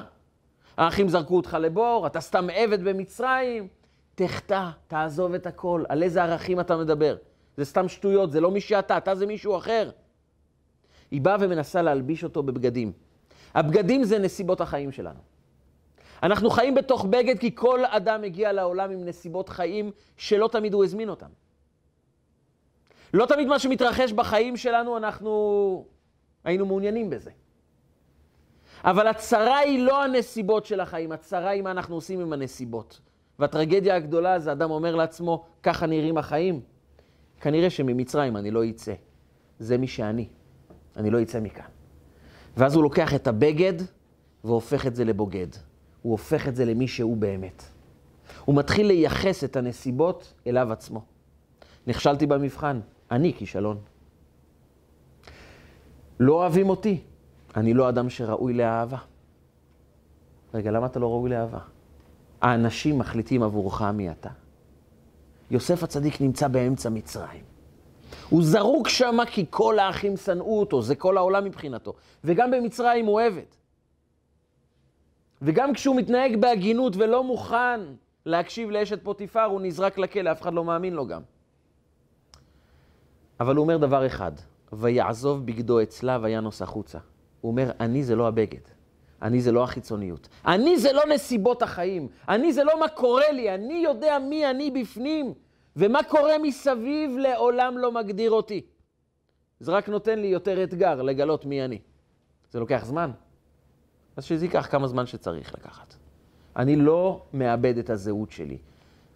[0.78, 3.68] האחים זרקו אותך לבור, אתה סתם עבד במצרים.
[4.20, 5.84] תחטא, תעזוב את הכל.
[5.90, 7.16] על איזה ערכים אתה מדבר?
[7.58, 9.90] זה סתם שטויות, זה לא מי שאתה, אתה זה מישהו אחר.
[11.12, 12.92] היא באה ומנסה להלביש אותו בבגדים.
[13.54, 15.20] הבגדים זה נסיבות החיים שלנו.
[16.24, 20.84] אנחנו חיים בתוך בגד כי כל אדם מגיע לעולם עם נסיבות חיים שלא תמיד הוא
[20.84, 21.30] הזמין אותם.
[23.14, 25.86] לא תמיד מה שמתרחש בחיים שלנו, אנחנו
[26.44, 27.32] היינו מעוניינים בזה.
[28.84, 33.00] אבל הצרה היא לא הנסיבות של החיים, הצרה היא מה אנחנו עושים עם הנסיבות.
[33.40, 36.62] והטרגדיה הגדולה זה אדם אומר לעצמו, ככה נראים החיים.
[37.42, 38.94] כנראה שממצרים אני לא אצא.
[39.60, 40.28] זה מי שאני.
[40.98, 41.66] אני לא אצא מכאן.
[42.58, 43.74] ואז הוא לוקח את הבגד
[44.44, 45.48] והופך את זה לבוגד.
[46.02, 47.64] הוא הופך את זה למי שהוא באמת.
[48.46, 51.02] הוא מתחיל לייחס את הנסיבות אליו עצמו.
[51.88, 52.80] נכשלתי במבחן,
[53.12, 53.78] אני כישלון.
[56.20, 57.02] לא אוהבים אותי,
[57.56, 58.98] אני לא אדם שראוי לאהבה.
[60.54, 61.60] רגע, למה אתה לא ראוי לאהבה?
[62.42, 64.30] האנשים מחליטים עבורך מי אתה.
[65.52, 67.44] יוסף הצדיק נמצא באמצע מצרים.
[68.30, 71.94] הוא זרוק שמה כי כל האחים שנאו אותו, זה כל העולם מבחינתו.
[72.24, 73.50] וגם במצרים הוא עבד.
[75.42, 77.82] וגם כשהוא מתנהג בהגינות ולא מוכן
[78.26, 81.22] להקשיב לאשת פוטיפר, הוא נזרק לכלא, אף אחד לא מאמין לו גם.
[83.40, 84.32] אבל הוא אומר דבר אחד,
[84.74, 87.00] ויעזוב בגדו אצלה וינוס החוצה.
[87.42, 88.79] הוא אומר, אני זה לא הבגד.
[89.22, 90.28] אני זה לא החיצוניות.
[90.46, 92.08] אני זה לא נסיבות החיים.
[92.30, 93.56] אני זה לא מה קורה לי.
[93.56, 95.34] אני יודע מי אני בפנים,
[95.76, 98.62] ומה קורה מסביב לעולם לא מגדיר אותי.
[99.60, 101.80] זה רק נותן לי יותר אתגר לגלות מי אני.
[102.52, 103.12] זה לוקח זמן.
[104.18, 105.96] אז שזה ייקח כמה זמן שצריך לקחת.
[106.56, 108.58] אני לא מאבד את הזהות שלי.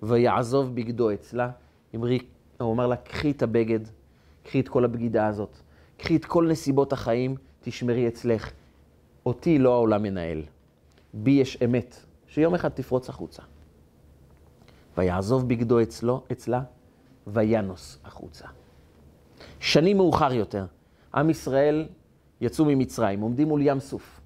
[0.03, 1.49] ויעזוב בגדו אצלה,
[1.95, 2.19] אמרי,
[2.59, 3.79] הוא אמר לה, קחי את הבגד,
[4.43, 5.57] קחי את כל הבגידה הזאת,
[5.97, 8.51] קחי את כל נסיבות החיים, תשמרי אצלך.
[9.25, 10.43] אותי לא העולם מנהל.
[11.13, 11.95] בי יש אמת,
[12.27, 13.43] שיום אחד תפרוץ החוצה.
[14.97, 16.61] ויעזוב בגדו אצלו, אצלה,
[17.27, 18.47] וינוס החוצה.
[19.59, 20.65] שנים מאוחר יותר,
[21.15, 21.87] עם ישראל
[22.41, 24.21] יצאו ממצרים, עומדים מול ים סוף,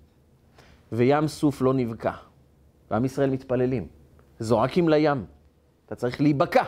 [0.91, 2.11] וים סוף לא נבקע,
[2.91, 3.87] ועם ישראל מתפללים,
[4.39, 5.25] זועקים לים,
[5.85, 6.63] אתה צריך להיבקע,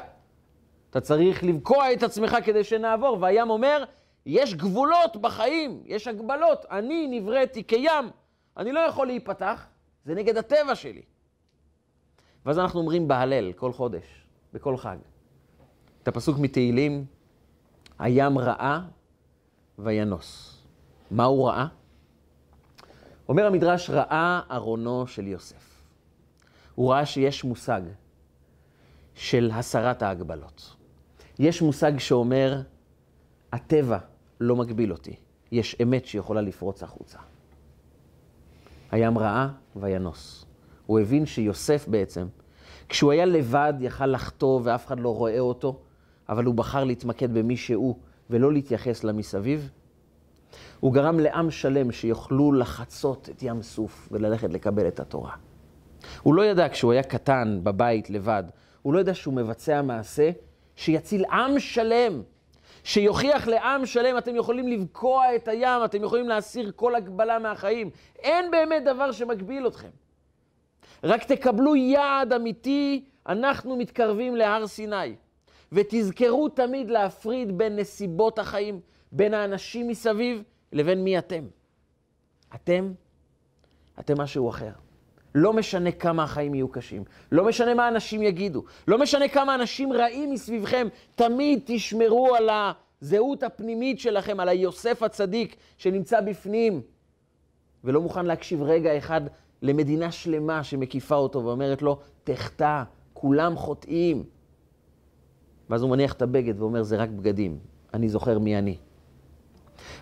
[0.89, 3.83] אתה צריך לבקוע את עצמך כדי שנעבור, והים אומר,
[4.25, 8.09] יש גבולות בחיים, יש הגבלות, אני נבראתי כים,
[8.59, 9.65] אני לא יכול להיפתח,
[10.05, 11.01] זה נגד הטבע שלי.
[12.45, 14.97] ואז אנחנו אומרים בהלל כל חודש, בכל חג.
[16.03, 17.05] את הפסוק מתהילים,
[17.99, 18.79] הים ראה
[19.79, 20.61] וינוס.
[21.11, 21.67] מה הוא ראה?
[23.29, 25.81] אומר המדרש, ראה ארונו של יוסף.
[26.75, 27.81] הוא ראה שיש מושג
[29.15, 30.75] של הסרת ההגבלות.
[31.39, 32.61] יש מושג שאומר,
[33.53, 33.97] הטבע
[34.39, 35.15] לא מגביל אותי.
[35.51, 37.19] יש אמת שיכולה לפרוץ החוצה.
[38.91, 40.45] הים ראה וינוס.
[40.85, 42.27] הוא הבין שיוסף בעצם,
[42.89, 45.79] כשהוא היה לבד, יכל לחטוא ואף אחד לא רואה אותו,
[46.29, 47.95] אבל הוא בחר להתמקד במי שהוא
[48.29, 49.71] ולא להתייחס למסביב.
[50.79, 55.31] הוא גרם לעם שלם שיוכלו לחצות את ים סוף וללכת לקבל את התורה.
[56.23, 58.43] הוא לא ידע כשהוא היה קטן בבית לבד,
[58.81, 60.29] הוא לא ידע שהוא מבצע מעשה
[60.75, 62.21] שיציל עם שלם,
[62.83, 67.89] שיוכיח לעם שלם, אתם יכולים לבקוע את הים, אתם יכולים להסיר כל הגבלה מהחיים.
[68.19, 69.89] אין באמת דבר שמגביל אתכם.
[71.03, 75.15] רק תקבלו יעד אמיתי, אנחנו מתקרבים להר סיני.
[75.71, 78.79] ותזכרו תמיד להפריד בין נסיבות החיים,
[79.11, 81.47] בין האנשים מסביב, לבין מי אתם.
[82.55, 82.93] אתם,
[83.99, 84.71] אתם משהו אחר.
[85.35, 89.93] לא משנה כמה החיים יהיו קשים, לא משנה מה אנשים יגידו, לא משנה כמה אנשים
[89.93, 92.49] רעים מסביבכם, תמיד תשמרו על
[93.01, 96.81] הזהות הפנימית שלכם, על היוסף הצדיק שנמצא בפנים,
[97.83, 99.21] ולא מוכן להקשיב רגע אחד
[99.61, 104.23] למדינה שלמה שמקיפה אותו ואומרת לו, תחטא, כולם חוטאים.
[105.69, 107.59] ואז הוא מניח את הבגד ואומר, זה רק בגדים,
[107.93, 108.77] אני זוכר מי אני.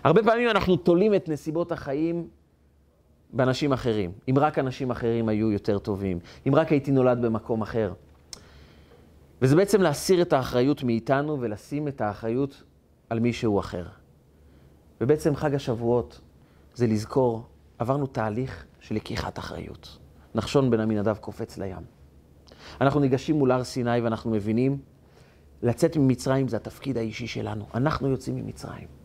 [0.04, 2.28] הרבה פעמים אנחנו תולים את נסיבות החיים
[3.32, 4.12] באנשים אחרים.
[4.30, 7.92] אם רק אנשים אחרים היו יותר טובים, אם רק הייתי נולד במקום אחר.
[9.42, 12.62] וזה בעצם להסיר את האחריות מאיתנו ולשים את האחריות
[13.10, 13.86] על מישהו אחר.
[15.00, 16.20] ובעצם חג השבועות
[16.74, 17.46] זה לזכור,
[17.78, 19.98] עברנו תהליך של לקיחת אחריות.
[20.34, 21.84] נחשון בן עמינדב קופץ לים.
[22.80, 24.78] אנחנו ניגשים מול הר סיני ואנחנו מבינים,
[25.62, 27.64] לצאת ממצרים זה התפקיד האישי שלנו.
[27.74, 28.97] אנחנו יוצאים ממצרים.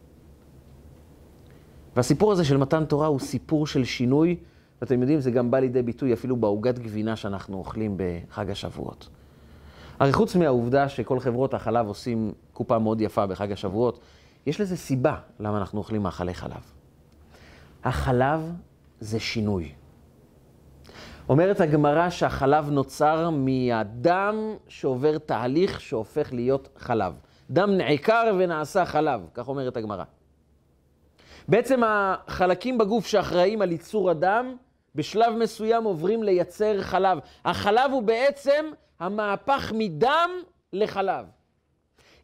[1.96, 4.36] והסיפור הזה של מתן תורה הוא סיפור של שינוי,
[4.82, 9.10] ואתם יודעים, זה גם בא לידי ביטוי אפילו בעוגת גבינה שאנחנו אוכלים בחג השבועות.
[10.00, 14.00] הרי חוץ מהעובדה שכל חברות החלב עושים קופה מאוד יפה בחג השבועות,
[14.46, 16.72] יש לזה סיבה למה אנחנו אוכלים מאכלי חלב.
[17.84, 18.54] החלב
[19.00, 19.72] זה שינוי.
[21.30, 24.36] אומרת הגמרא שהחלב נוצר מהדם
[24.68, 27.14] שעובר תהליך שהופך להיות חלב.
[27.50, 30.04] דם נעקר ונעשה חלב, כך אומרת הגמרא.
[31.48, 34.56] בעצם החלקים בגוף שאחראים על ייצור הדם,
[34.96, 37.18] בשלב מסוים עוברים לייצר חלב.
[37.46, 38.66] החלב הוא בעצם
[39.00, 40.30] המהפך מדם
[40.74, 41.26] לחלב.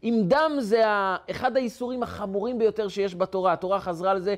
[0.04, 0.84] אם דם זה
[1.32, 4.36] אחד האיסורים החמורים ביותר שיש בתורה, התורה חזרה על זה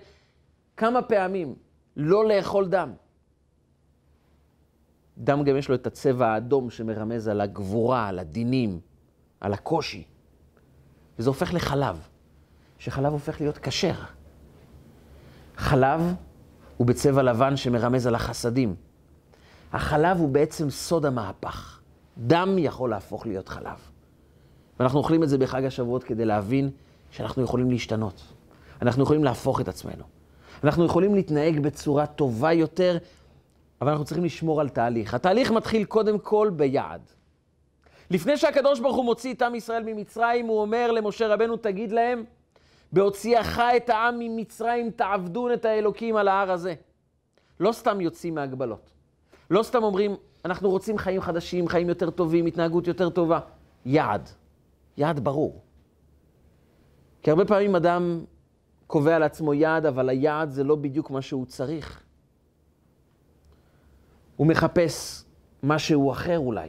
[0.77, 1.55] כמה פעמים,
[1.97, 2.93] לא לאכול דם.
[5.17, 8.79] דם גם יש לו את הצבע האדום שמרמז על הגבורה, על הדינים,
[9.39, 10.03] על הקושי.
[11.19, 12.07] וזה הופך לחלב,
[12.79, 14.20] שחלב הופך להיות כשר.
[15.61, 16.13] חלב
[16.77, 18.75] הוא בצבע לבן שמרמז על החסדים.
[19.73, 21.79] החלב הוא בעצם סוד המהפך.
[22.17, 23.77] דם יכול להפוך להיות חלב.
[24.79, 26.69] ואנחנו אוכלים את זה בחג השבועות כדי להבין
[27.11, 28.21] שאנחנו יכולים להשתנות.
[28.81, 30.03] אנחנו יכולים להפוך את עצמנו.
[30.63, 32.97] אנחנו יכולים להתנהג בצורה טובה יותר,
[33.81, 35.13] אבל אנחנו צריכים לשמור על תהליך.
[35.13, 37.01] התהליך מתחיל קודם כל ביעד.
[38.09, 42.23] לפני שהקדוש ברוך הוא מוציא את עם ישראל ממצרים, הוא אומר למשה רבנו, תגיד להם,
[42.91, 46.73] בהוציאך את העם ממצרים תעבדון את האלוקים על ההר הזה.
[47.59, 48.91] לא סתם יוצאים מהגבלות.
[49.49, 50.15] לא סתם אומרים,
[50.45, 53.39] אנחנו רוצים חיים חדשים, חיים יותר טובים, התנהגות יותר טובה.
[53.85, 54.29] יעד.
[54.97, 55.61] יעד ברור.
[57.23, 58.25] כי הרבה פעמים אדם
[58.87, 62.03] קובע לעצמו יעד, אבל היעד זה לא בדיוק מה שהוא צריך.
[64.35, 65.23] הוא מחפש
[65.63, 66.67] משהו אחר אולי.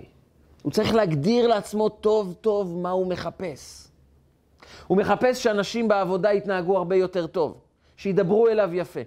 [0.63, 3.92] הוא צריך להגדיר לעצמו טוב טוב מה הוא מחפש.
[4.87, 7.61] הוא מחפש שאנשים בעבודה יתנהגו הרבה יותר טוב,
[7.97, 9.01] שידברו אליו יפה.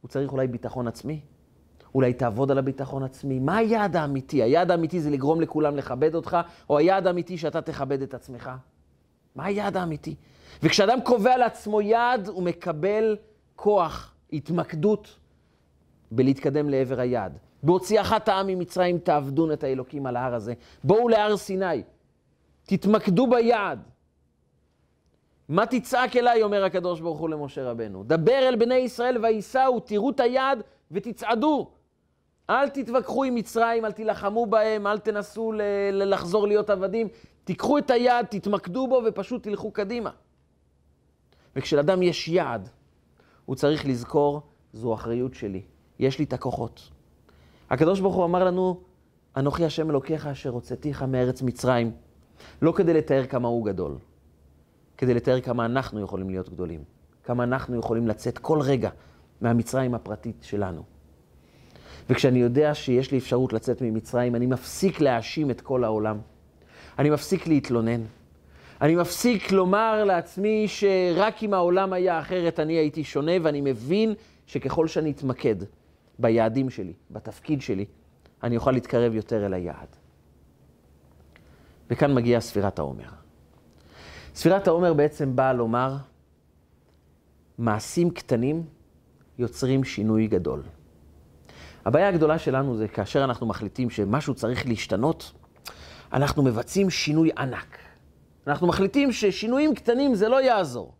[0.00, 1.20] הוא צריך אולי ביטחון עצמי?
[1.94, 3.38] אולי תעבוד על הביטחון עצמי?
[3.38, 4.42] מה היעד האמיתי?
[4.42, 6.36] היעד האמיתי זה לגרום לכולם לכבד אותך,
[6.70, 8.50] או היעד האמיתי שאתה תכבד את עצמך?
[9.34, 10.14] מה היעד האמיתי?
[10.62, 13.16] וכשאדם קובע לעצמו יעד, הוא מקבל
[13.56, 15.18] כוח, התמקדות,
[16.10, 17.38] בלהתקדם לעבר היעד.
[17.62, 20.54] בהוציאך את העם ממצרים תעבדון את האלוקים על ההר הזה.
[20.84, 21.82] בואו להר סיני,
[22.64, 23.89] תתמקדו ביעד.
[25.50, 28.04] מה תצעק אליי, אומר הקדוש ברוך הוא למשה רבנו.
[28.04, 31.70] דבר אל בני ישראל וייסעו, תראו את היעד ותצעדו.
[32.50, 37.08] אל תתווכחו עם מצרים, אל תילחמו בהם, אל תנסו ל- לחזור להיות עבדים.
[37.44, 40.10] תיקחו את היעד, תתמקדו בו ופשוט תלכו קדימה.
[41.56, 42.68] וכשלאדם יש יעד,
[43.46, 44.40] הוא צריך לזכור,
[44.72, 45.62] זו אחריות שלי,
[45.98, 46.88] יש לי את הכוחות.
[47.70, 48.80] הקדוש ברוך הוא אמר לנו,
[49.36, 51.92] אנוכי השם אלוקיך אשר הוצאתיך מארץ מצרים,
[52.62, 53.96] לא כדי לתאר כמה הוא גדול,
[55.00, 56.84] כדי לתאר כמה אנחנו יכולים להיות גדולים,
[57.24, 58.90] כמה אנחנו יכולים לצאת כל רגע
[59.40, 60.82] מהמצרים הפרטית שלנו.
[62.10, 66.18] וכשאני יודע שיש לי אפשרות לצאת ממצרים, אני מפסיק להאשים את כל העולם.
[66.98, 68.00] אני מפסיק להתלונן.
[68.80, 74.14] אני מפסיק לומר לעצמי שרק אם העולם היה אחרת אני הייתי שונה, ואני מבין
[74.46, 75.56] שככל שאני אתמקד
[76.18, 77.84] ביעדים שלי, בתפקיד שלי,
[78.42, 79.96] אני אוכל להתקרב יותר אל היעד.
[81.90, 83.19] וכאן מגיעה ספירת העומר.
[84.40, 85.96] ספירת העומר בעצם באה לומר,
[87.58, 88.64] מעשים קטנים
[89.38, 90.62] יוצרים שינוי גדול.
[91.84, 95.32] הבעיה הגדולה שלנו זה כאשר אנחנו מחליטים שמשהו צריך להשתנות,
[96.12, 97.78] אנחנו מבצעים שינוי ענק.
[98.46, 100.94] אנחנו מחליטים ששינויים קטנים זה לא יעזור.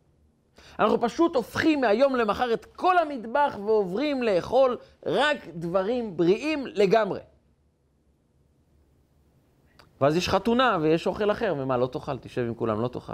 [0.79, 4.77] אנחנו פשוט הופכים מהיום למחר את כל המטבח ועוברים לאכול
[5.07, 7.21] רק דברים בריאים לגמרי.
[10.01, 13.13] ואז יש חתונה ויש אוכל אחר, ומה, לא תאכל, תשב עם כולם, לא תאכל.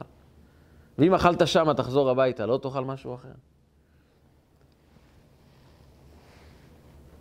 [0.98, 3.32] ואם אכלת שמה, תחזור הביתה, לא תאכל משהו אחר.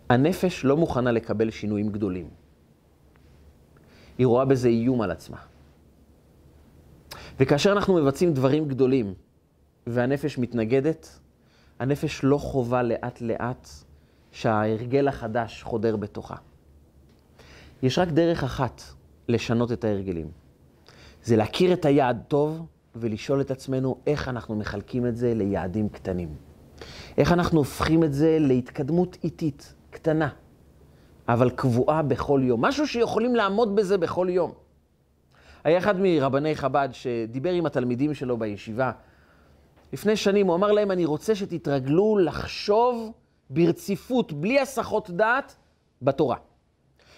[0.08, 2.30] הנפש לא מוכנה לקבל שינויים גדולים.
[4.18, 5.36] היא רואה בזה איום על עצמה.
[7.40, 9.14] וכאשר אנחנו מבצעים דברים גדולים
[9.86, 11.18] והנפש מתנגדת,
[11.78, 13.68] הנפש לא חובה לאט-לאט
[14.32, 16.36] שההרגל החדש חודר בתוכה.
[17.82, 18.82] יש רק דרך אחת
[19.28, 20.30] לשנות את ההרגלים.
[21.22, 22.66] זה להכיר את היעד טוב
[22.96, 26.28] ולשאול את עצמנו איך אנחנו מחלקים את זה ליעדים קטנים.
[27.18, 30.28] איך אנחנו הופכים את זה להתקדמות איטית, קטנה,
[31.28, 32.64] אבל קבועה בכל יום.
[32.64, 34.52] משהו שיכולים לעמוד בזה בכל יום.
[35.64, 38.92] היה אחד מרבני חב"ד שדיבר עם התלמידים שלו בישיבה.
[39.92, 43.12] לפני שנים הוא אמר להם, אני רוצה שתתרגלו לחשוב
[43.50, 45.56] ברציפות, בלי הסחות דעת,
[46.02, 46.36] בתורה.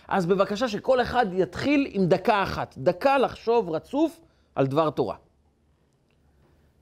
[0.08, 2.74] אז בבקשה שכל אחד יתחיל עם דקה אחת.
[2.78, 4.20] דקה לחשוב רצוף
[4.54, 5.16] על דבר תורה.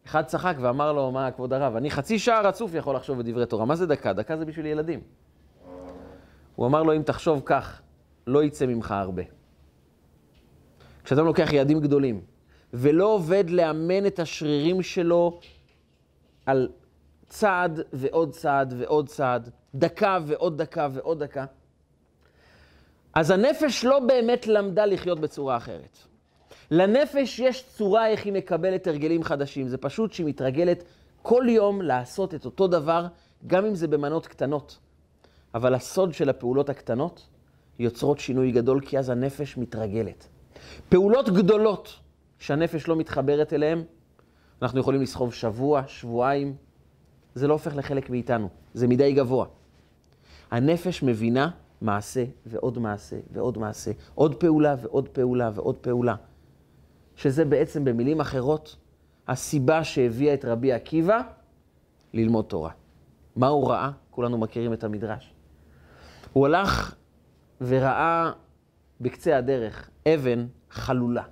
[0.06, 3.64] אחד צחק ואמר לו, מה כבוד הרב, אני חצי שעה רצוף יכול לחשוב בדברי תורה.
[3.64, 4.12] מה זה דקה?
[4.12, 5.00] דקה זה בשביל ילדים.
[6.56, 7.82] הוא אמר לו, אם תחשוב כך,
[8.26, 9.22] לא יצא ממך הרבה.
[11.04, 12.20] כשאדם לוקח יעדים גדולים,
[12.72, 15.40] ולא עובד לאמן את השרירים שלו
[16.46, 16.68] על
[17.28, 21.44] צעד ועוד צעד ועוד צעד, דקה ועוד דקה ועוד דקה,
[23.16, 25.98] אז הנפש לא באמת למדה לחיות בצורה אחרת.
[26.70, 29.68] לנפש יש צורה איך היא מקבלת הרגלים חדשים.
[29.68, 30.84] זה פשוט שהיא מתרגלת
[31.22, 33.06] כל יום לעשות את אותו דבר,
[33.46, 34.78] גם אם זה במנות קטנות.
[35.54, 37.26] אבל הסוד של הפעולות הקטנות
[37.78, 40.28] יוצרות שינוי גדול, כי אז הנפש מתרגלת.
[40.88, 41.94] פעולות גדולות
[42.38, 43.82] שהנפש לא מתחברת אליהן,
[44.62, 46.56] אנחנו יכולים לסחוב שבוע, שבועיים,
[47.34, 49.46] זה לא הופך לחלק מאיתנו, זה מדי גבוה.
[50.50, 51.50] הנפש מבינה
[51.80, 56.14] מעשה ועוד מעשה ועוד מעשה, עוד פעולה ועוד פעולה ועוד פעולה.
[57.16, 58.76] שזה בעצם, במילים אחרות,
[59.28, 61.20] הסיבה שהביאה את רבי עקיבא
[62.14, 62.70] ללמוד תורה.
[63.36, 63.90] מה הוא ראה?
[64.10, 65.34] כולנו מכירים את המדרש.
[66.32, 66.94] הוא הלך
[67.60, 68.32] וראה
[69.00, 71.22] בקצה הדרך אבן חלולה.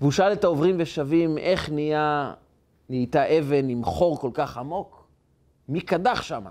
[0.00, 2.34] והוא שאל את העוברים ושבים, איך נהיה,
[2.88, 5.08] נהייתה אבן עם חור כל כך עמוק?
[5.68, 6.50] מי קדח שמה?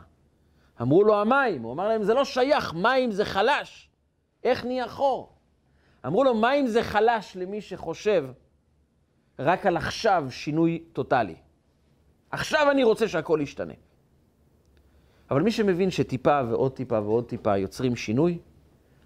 [0.81, 3.89] אמרו לו המים, הוא אמר להם, זה לא שייך, מים זה חלש.
[4.43, 5.33] איך נהיה חור?
[6.05, 8.25] אמרו לו, מים זה חלש למי שחושב
[9.39, 11.35] רק על עכשיו שינוי טוטאלי.
[12.31, 13.73] עכשיו אני רוצה שהכל ישתנה.
[15.31, 18.39] אבל מי שמבין שטיפה ועוד טיפה ועוד טיפה יוצרים שינוי,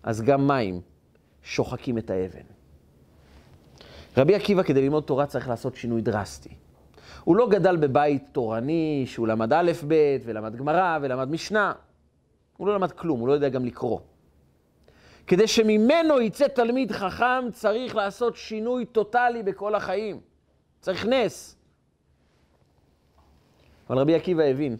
[0.04, 0.82] אז גם מים
[1.44, 2.46] שוחקים את האבן.
[4.18, 6.56] רבי עקיבא, כדי ללמוד תורה, צריך לעשות שינוי דרסטי.
[7.24, 11.74] הוא לא גדל בבית תורני, שהוא למד א', ב', ולמד גמרא, ולמד משנה.
[12.58, 14.00] הוא לא למד כלום, הוא לא יודע גם לקרוא.
[15.28, 20.20] כדי שממנו יצא תלמיד חכם, צריך לעשות שינוי טוטאלי בכל החיים.
[20.82, 21.58] צריך נס.
[23.90, 24.78] אבל רבי עקיבא הבין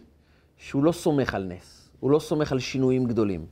[0.56, 3.46] שהוא לא סומך על נס, הוא לא סומך על שינויים גדולים.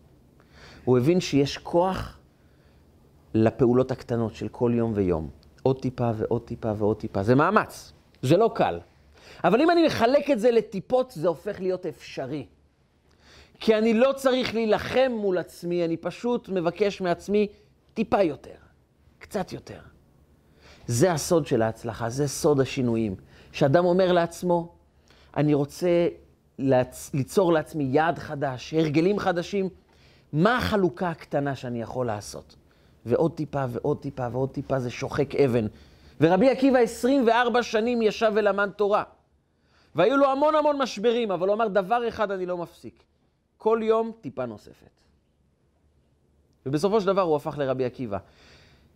[0.85, 2.19] הוא הבין שיש כוח
[3.35, 5.29] לפעולות הקטנות של כל יום ויום.
[5.63, 7.23] עוד טיפה ועוד טיפה ועוד טיפה.
[7.23, 7.93] זה מאמץ.
[8.23, 8.79] זה לא קל.
[9.45, 12.47] אבל אם אני מחלק את זה לטיפות, זה הופך להיות אפשרי.
[13.61, 17.47] כי אני לא צריך להילחם מול עצמי, אני פשוט מבקש מעצמי
[17.95, 18.55] טיפה יותר,
[19.19, 19.81] קצת יותר.
[20.87, 23.15] זה הסוד של ההצלחה, זה סוד השינויים.
[23.53, 24.73] שאדם אומר לעצמו,
[25.37, 26.09] אני רוצה
[26.59, 27.11] להצ...
[27.15, 29.69] ליצור לעצמי יעד חדש, הרגלים חדשים,
[30.33, 32.57] מה החלוקה הקטנה שאני יכול לעשות?
[33.07, 35.67] ועוד טיפה ועוד טיפה ועוד טיפה זה שוחק אבן.
[36.21, 39.05] ורבי עקיבא 24 שנים ישב ולמד תורה.
[39.95, 43.03] והיו לו המון המון משברים, אבל הוא אמר, דבר אחד אני לא מפסיק.
[43.57, 45.01] כל יום טיפה נוספת.
[46.67, 48.19] ובסופו של דבר הוא הפך לרבי עקיבא.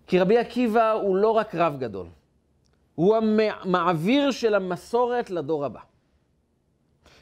[0.06, 2.06] כי רבי עקיבא הוא לא רק רב גדול,
[2.94, 5.80] הוא המעביר של המסורת לדור הבא.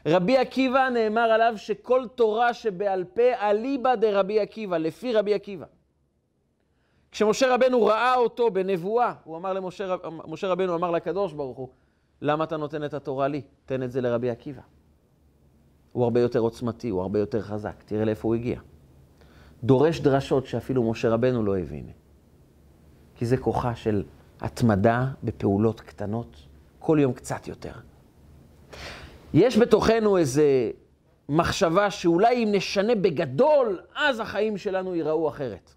[0.07, 5.67] רבי עקיבא נאמר עליו שכל תורה שבעל פה אליבא דרבי עקיבא, לפי רבי עקיבא.
[7.13, 9.97] כשמשה רבנו ראה אותו בנבואה, הוא אמר למשה
[10.29, 11.69] משה רבנו אמר לקדוש ברוך הוא,
[12.23, 13.43] למה אתה נותן את התורה לי?
[13.67, 14.63] תן את זה לרבי עקיבא.
[15.93, 18.61] הוא הרבה יותר עוצמתי, הוא הרבה יותר חזק, תראה לאיפה הוא הגיע.
[19.65, 21.87] דורש דרשות שאפילו משה רבנו לא הבין.
[23.17, 24.03] כי זה כוחה של
[24.41, 26.37] התמדה בפעולות קטנות,
[26.79, 27.73] כל יום קצת יותר.
[29.35, 30.43] יש בתוכנו איזו
[31.29, 35.75] מחשבה שאולי אם נשנה בגדול, אז החיים שלנו ייראו אחרת.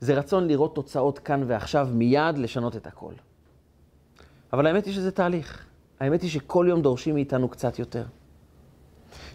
[0.00, 3.12] זה רצון לראות תוצאות כאן ועכשיו, מיד לשנות את הכל.
[4.52, 5.66] אבל האמת היא שזה תהליך.
[6.00, 8.04] האמת היא שכל יום דורשים מאיתנו קצת יותר.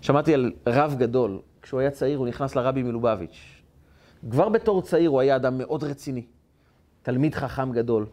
[0.02, 3.62] שמעתי על רב גדול, כשהוא היה צעיר הוא נכנס לרבי מלובביץ'.
[4.32, 6.26] כבר בתור צעיר הוא היה אדם מאוד רציני,
[7.02, 8.06] תלמיד חכם גדול.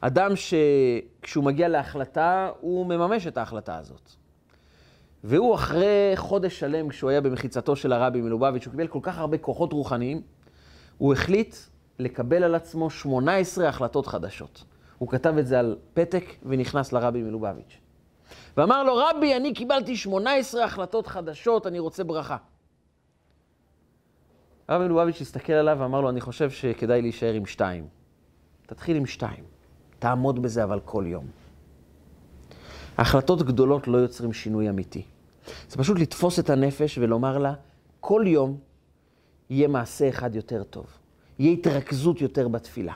[0.00, 4.10] אדם שכשהוא מגיע להחלטה, הוא מממש את ההחלטה הזאת.
[5.24, 9.38] והוא אחרי חודש שלם, כשהוא היה במחיצתו של הרבי מלובביץ', הוא קיבל כל כך הרבה
[9.38, 10.22] כוחות רוחניים,
[10.98, 11.56] הוא החליט
[11.98, 14.64] לקבל על עצמו 18 החלטות חדשות.
[14.98, 17.78] הוא כתב את זה על פתק ונכנס לרבי מלובביץ'.
[18.56, 22.36] ואמר לו, רבי, אני קיבלתי 18 החלטות חדשות, אני רוצה ברכה.
[24.68, 27.88] הרבי מלובביץ' הסתכל עליו ואמר לו, אני חושב שכדאי להישאר עם שתיים.
[28.66, 29.44] תתחיל עם שתיים.
[29.98, 31.26] תעמוד בזה אבל כל יום.
[32.98, 35.02] החלטות גדולות לא יוצרים שינוי אמיתי.
[35.68, 37.54] זה פשוט לתפוס את הנפש ולומר לה,
[38.00, 38.58] כל יום
[39.50, 40.97] יהיה מעשה אחד יותר טוב.
[41.38, 42.92] יהיה התרכזות יותר בתפילה.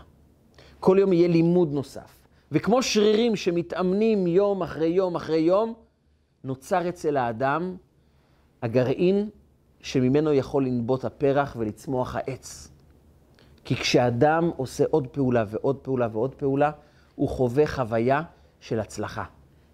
[0.81, 2.23] כל יום יהיה לימוד נוסף.
[2.53, 5.75] וכמו שרירים שמתאמנים יום אחרי יום אחרי יום,
[6.45, 7.77] נוצר אצל האדם
[8.63, 9.31] הגרעין
[9.81, 12.69] שממנו יכול לנבוט הפרח ולצמוח העץ.
[13.65, 16.71] כי כשאדם עושה עוד פעולה ועוד פעולה ועוד פעולה,
[17.15, 18.23] הוא חווה חוויה
[18.61, 19.25] של הצלחה.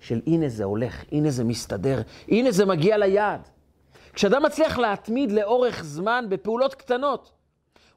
[0.00, 3.48] של הנה זה הולך, הנה זה מסתדר, הנה זה מגיע ליעד.
[4.12, 7.30] כשאדם מצליח להתמיד לאורך זמן בפעולות קטנות,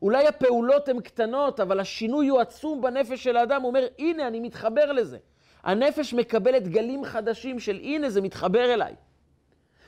[0.02, 3.62] אולי הפעולות הן קטנות, אבל השינוי הוא עצום בנפש של האדם.
[3.62, 5.18] הוא אומר, הנה, אני מתחבר לזה.
[5.64, 8.95] הנפש מקבלת גלים חדשים של הנה, זה מתחבר אליי.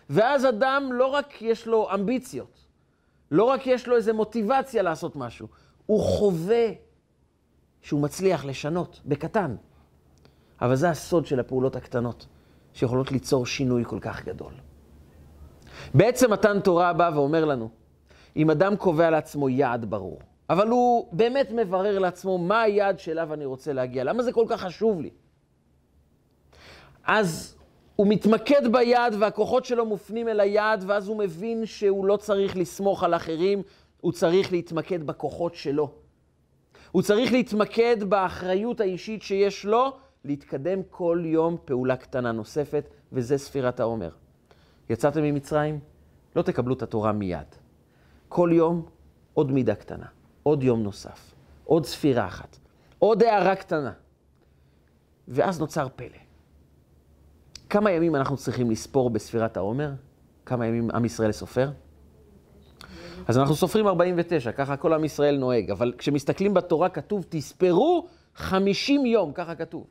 [0.09, 2.59] ואז אדם לא רק יש לו אמביציות,
[3.32, 5.47] לא רק יש לו איזו מוטיבציה לעשות משהו,
[5.86, 6.68] הוא חווה
[7.82, 9.55] שהוא מצליח לשנות בקטן.
[10.61, 12.28] אבל זה הסוד של הפעולות הקטנות,
[12.74, 14.53] שיכולות ליצור שינוי כל כך גדול.
[15.93, 17.70] בעצם מתן תורה בא ואומר לנו,
[18.36, 20.19] אם אדם קובע לעצמו יעד ברור,
[20.49, 24.61] אבל הוא באמת מברר לעצמו מה היעד שאליו אני רוצה להגיע, למה זה כל כך
[24.61, 25.09] חשוב לי?
[27.03, 27.57] אז
[27.95, 33.03] הוא מתמקד ביעד והכוחות שלו מופנים אל היעד, ואז הוא מבין שהוא לא צריך לסמוך
[33.03, 33.61] על אחרים,
[34.01, 35.91] הוא צריך להתמקד בכוחות שלו.
[36.91, 39.91] הוא צריך להתמקד באחריות האישית שיש לו,
[40.25, 44.09] להתקדם כל יום פעולה קטנה נוספת, וזה ספירת העומר.
[44.89, 45.79] יצאתם ממצרים?
[46.36, 47.62] לא תקבלו את התורה מיד.
[48.34, 48.86] כל יום
[49.34, 50.05] עוד מידה קטנה,
[50.43, 51.34] עוד יום נוסף,
[51.65, 52.57] עוד ספירה אחת,
[52.99, 53.91] עוד הערה קטנה.
[55.27, 56.17] ואז נוצר פלא.
[57.69, 59.91] כמה ימים אנחנו צריכים לספור בספירת העומר?
[60.45, 61.71] כמה ימים עם ישראל סופר?
[63.27, 69.05] אז אנחנו סופרים 49, ככה כל עם ישראל נוהג, אבל כשמסתכלים בתורה כתוב, תספרו 50
[69.05, 69.88] יום, ככה כתוב.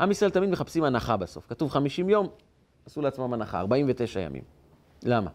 [0.00, 1.46] עם ישראל תמיד מחפשים הנחה בסוף.
[1.46, 2.26] כתוב 50 יום,
[2.86, 4.42] עשו לעצמם הנחה, 49 ימים.
[5.02, 5.30] למה?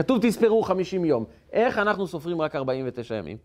[0.00, 1.24] כתוב תספרו 50 יום.
[1.52, 3.36] איך אנחנו סופרים רק 49 ימים?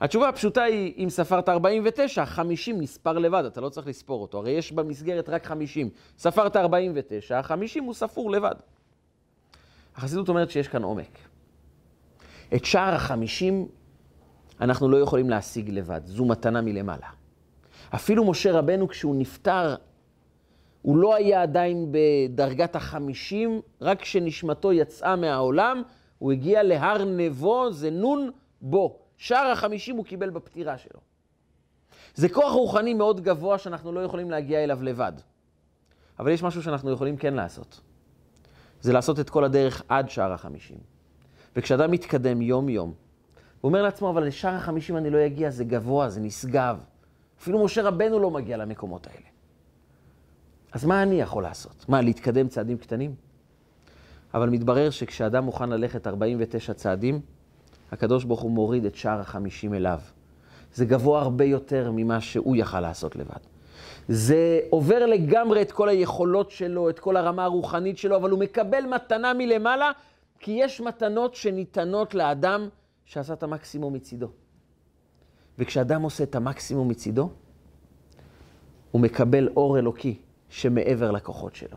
[0.00, 4.38] התשובה הפשוטה היא, אם ספרת 49, 50 נספר לבד, אתה לא צריך לספור אותו.
[4.38, 5.90] הרי יש במסגרת רק 50.
[6.18, 8.54] ספרת 49, 50 הוא ספור לבד.
[9.96, 11.18] החסידות אומרת שיש כאן עומק.
[12.54, 13.68] את שער החמישים
[14.60, 17.08] אנחנו לא יכולים להשיג לבד, זו מתנה מלמעלה.
[17.94, 19.74] אפילו משה רבנו כשהוא נפטר,
[20.84, 25.82] הוא לא היה עדיין בדרגת החמישים, רק כשנשמתו יצאה מהעולם,
[26.18, 28.30] הוא הגיע להר נבו, זה נון
[28.60, 28.98] בו.
[29.16, 31.00] שער החמישים הוא קיבל בפטירה שלו.
[32.14, 35.12] זה כוח רוחני מאוד גבוה שאנחנו לא יכולים להגיע אליו לבד.
[36.18, 37.80] אבל יש משהו שאנחנו יכולים כן לעשות.
[38.80, 40.78] זה לעשות את כל הדרך עד שער החמישים.
[41.56, 42.94] וכשאדם מתקדם יום-יום,
[43.60, 46.84] הוא אומר לעצמו, אבל לשער החמישים אני לא אגיע, זה גבוה, זה נשגב.
[47.40, 49.33] אפילו משה רבנו לא מגיע למקומות האלה.
[50.74, 51.84] אז מה אני יכול לעשות?
[51.88, 53.14] מה, להתקדם צעדים קטנים?
[54.34, 57.20] אבל מתברר שכשאדם מוכן ללכת 49 צעדים,
[57.92, 59.98] הקדוש ברוך הוא מוריד את שער החמישים אליו.
[60.74, 63.40] זה גבוה הרבה יותר ממה שהוא יכל לעשות לבד.
[64.08, 68.86] זה עובר לגמרי את כל היכולות שלו, את כל הרמה הרוחנית שלו, אבל הוא מקבל
[68.86, 69.90] מתנה מלמעלה,
[70.38, 72.68] כי יש מתנות שניתנות לאדם
[73.04, 74.28] שעשה את המקסימום מצידו.
[75.58, 77.30] וכשאדם עושה את המקסימום מצידו,
[78.90, 80.18] הוא מקבל אור אלוקי
[80.54, 81.76] שמעבר לכוחות שלו.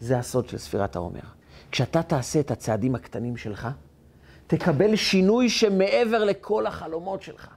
[0.00, 1.20] זה הסוד של ספירת העומר.
[1.70, 3.68] כשאתה תעשה את הצעדים הקטנים שלך,
[4.46, 7.54] תקבל שינוי שמעבר לכל החלומות שלך.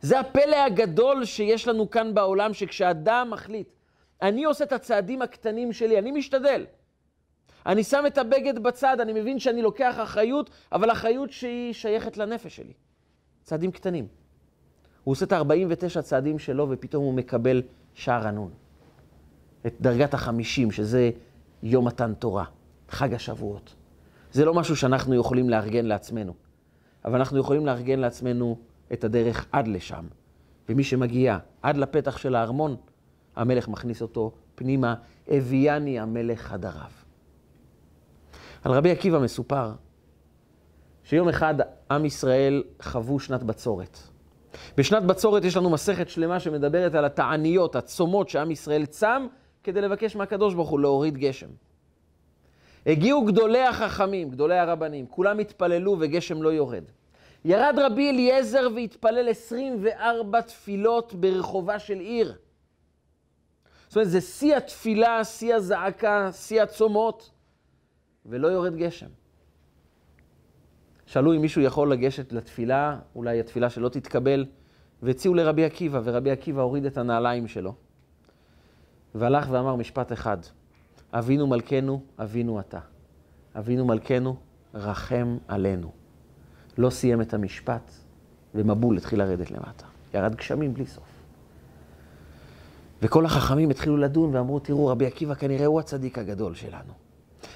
[0.00, 3.68] זה הפלא הגדול שיש לנו כאן בעולם, שכשאדם מחליט,
[4.22, 6.66] אני עושה את הצעדים הקטנים שלי, אני משתדל.
[7.66, 12.56] אני שם את הבגד בצד, אני מבין שאני לוקח אחריות, אבל אחריות שהיא שייכת לנפש
[12.56, 12.72] שלי.
[13.42, 14.06] צעדים קטנים.
[15.04, 17.62] הוא עושה את ה-49 צעדים שלו, ופתאום הוא מקבל
[17.94, 18.50] שער הנון.
[19.66, 21.10] את דרגת החמישים, שזה
[21.62, 22.44] יום מתן תורה,
[22.88, 23.74] חג השבועות.
[24.32, 26.34] זה לא משהו שאנחנו יכולים לארגן לעצמנו,
[27.04, 28.58] אבל אנחנו יכולים לארגן לעצמנו
[28.92, 30.04] את הדרך עד לשם.
[30.68, 32.76] ומי שמגיע עד לפתח של הארמון,
[33.36, 34.94] המלך מכניס אותו פנימה,
[35.28, 36.90] הביאני המלך חדריו.
[38.64, 39.72] על רבי עקיבא מסופר
[41.04, 41.54] שיום אחד
[41.90, 43.98] עם ישראל חוו שנת בצורת.
[44.76, 49.26] בשנת בצורת יש לנו מסכת שלמה שמדברת על התעניות, הצומות שעם ישראל צם
[49.64, 51.48] כדי לבקש מהקדוש ברוך הוא להוריד גשם.
[52.86, 56.84] הגיעו גדולי החכמים, גדולי הרבנים, כולם התפללו וגשם לא יורד.
[57.44, 62.36] ירד רבי אליעזר והתפלל 24 תפילות ברחובה של עיר.
[63.88, 67.30] זאת אומרת, זה שיא התפילה, שיא הזעקה, שיא הצומות,
[68.26, 69.08] ולא יורד גשם.
[71.06, 74.46] שאלו אם מישהו יכול לגשת לתפילה, אולי התפילה שלא תתקבל,
[75.02, 77.74] והציעו לרבי עקיבא, ורבי עקיבא הוריד את הנעליים שלו,
[79.14, 80.38] והלך ואמר משפט אחד,
[81.12, 82.78] אבינו מלכנו, אבינו אתה.
[83.58, 84.36] אבינו מלכנו,
[84.74, 85.92] רחם עלינו.
[86.78, 87.92] לא סיים את המשפט,
[88.54, 89.86] ומבול התחיל לרדת למטה.
[90.14, 91.04] ירד גשמים בלי סוף.
[93.02, 96.92] וכל החכמים התחילו לדון ואמרו, תראו, רבי עקיבא כנראה הוא הצדיק הגדול שלנו.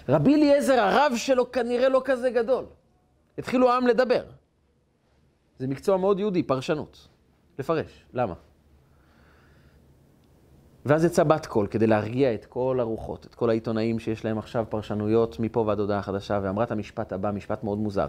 [0.08, 2.64] רבי אליעזר, הרב שלו כנראה לא כזה גדול.
[3.38, 4.24] התחילו העם לדבר.
[5.58, 7.08] זה מקצוע מאוד יהודי, פרשנות.
[7.58, 8.04] לפרש.
[8.14, 8.34] למה?
[10.86, 14.64] ואז יצא בת קול כדי להרגיע את כל הרוחות, את כל העיתונאים שיש להם עכשיו
[14.68, 18.08] פרשנויות מפה ועד הודעה חדשה, ואמרה את המשפט הבא, משפט מאוד מוזר.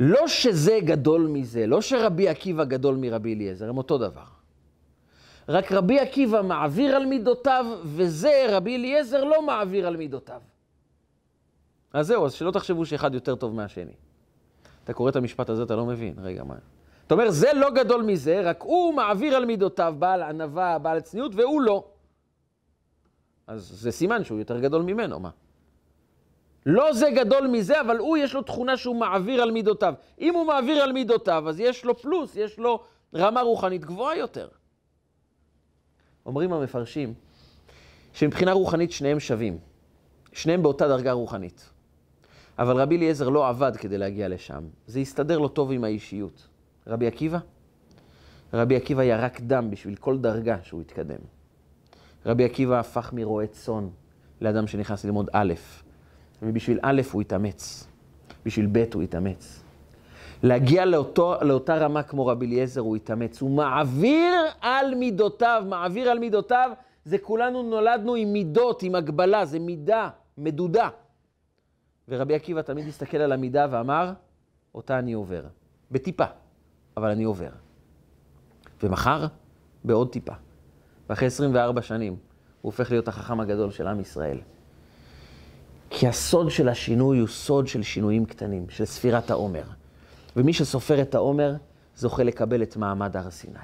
[0.00, 4.24] לא שזה גדול מזה, לא שרבי עקיבא גדול מרבי אליעזר, הם אותו דבר.
[5.48, 10.40] רק רבי עקיבא מעביר על מידותיו, וזה רבי אליעזר לא מעביר על מידותיו.
[11.92, 13.92] אז זהו, אז שלא תחשבו שאחד יותר טוב מהשני.
[14.84, 16.14] אתה קורא את המשפט הזה, אתה לא מבין.
[16.18, 16.54] רגע, מה?
[17.08, 21.32] אתה אומר, זה לא גדול מזה, רק הוא מעביר על מידותיו, בעל ענווה, בעל צניעות,
[21.34, 21.84] והוא לא.
[23.46, 25.30] אז זה סימן שהוא יותר גדול ממנו, מה?
[26.66, 29.94] לא זה גדול מזה, אבל הוא יש לו תכונה שהוא מעביר על מידותיו.
[30.20, 32.84] אם הוא מעביר על מידותיו, אז יש לו פלוס, יש לו
[33.14, 34.48] רמה רוחנית גבוהה יותר.
[36.26, 37.14] אומרים המפרשים
[38.12, 39.58] שמבחינה רוחנית שניהם שווים.
[40.32, 41.70] שניהם באותה דרגה רוחנית.
[42.58, 44.64] אבל רבי אליעזר לא עבד כדי להגיע לשם.
[44.86, 46.47] זה הסתדר לו טוב עם האישיות.
[46.88, 47.38] רבי עקיבא?
[48.52, 51.18] רבי עקיבא ירק דם בשביל כל דרגה שהוא התקדם.
[52.26, 53.88] רבי עקיבא הפך מרועה צאן
[54.40, 55.52] לאדם שנכנס ללמוד א',
[56.42, 57.86] ובשביל א' הוא התאמץ,
[58.46, 59.62] בשביל ב' הוא התאמץ.
[60.42, 63.40] להגיע לאותו, לאותה רמה כמו רבי אליעזר הוא התאמץ.
[63.40, 66.70] הוא מעביר על מידותיו, מעביר על מידותיו,
[67.04, 70.08] זה כולנו נולדנו עם מידות, עם הגבלה, זה מידה,
[70.38, 70.88] מדודה.
[72.08, 74.12] ורבי עקיבא תמיד הסתכל על המידה ואמר,
[74.74, 75.42] אותה אני עובר.
[75.90, 76.24] בטיפה,
[76.98, 77.50] אבל אני עובר.
[78.82, 79.26] ומחר,
[79.84, 80.32] בעוד טיפה.
[81.08, 82.18] ואחרי 24 שנים, הוא
[82.62, 84.38] הופך להיות החכם הגדול של עם ישראל.
[85.90, 89.64] כי הסוד של השינוי הוא סוד של שינויים קטנים, של ספירת העומר.
[90.36, 91.54] ומי שסופר את העומר,
[91.96, 93.58] זוכה לקבל את מעמד הר סיני.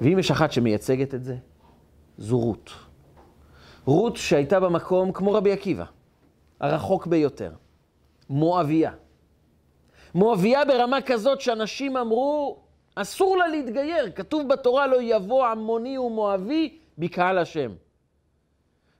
[0.00, 1.36] ואם יש אחת שמייצגת את זה,
[2.18, 2.70] זו רות.
[3.84, 5.84] רות שהייתה במקום כמו רבי עקיבא,
[6.60, 7.52] הרחוק ביותר,
[8.30, 8.92] מואביה.
[10.14, 12.58] מואביה ברמה כזאת שאנשים אמרו,
[12.94, 14.10] אסור לה להתגייר.
[14.14, 17.72] כתוב בתורה, לא יבוא עמוני ומואבי בקהל השם.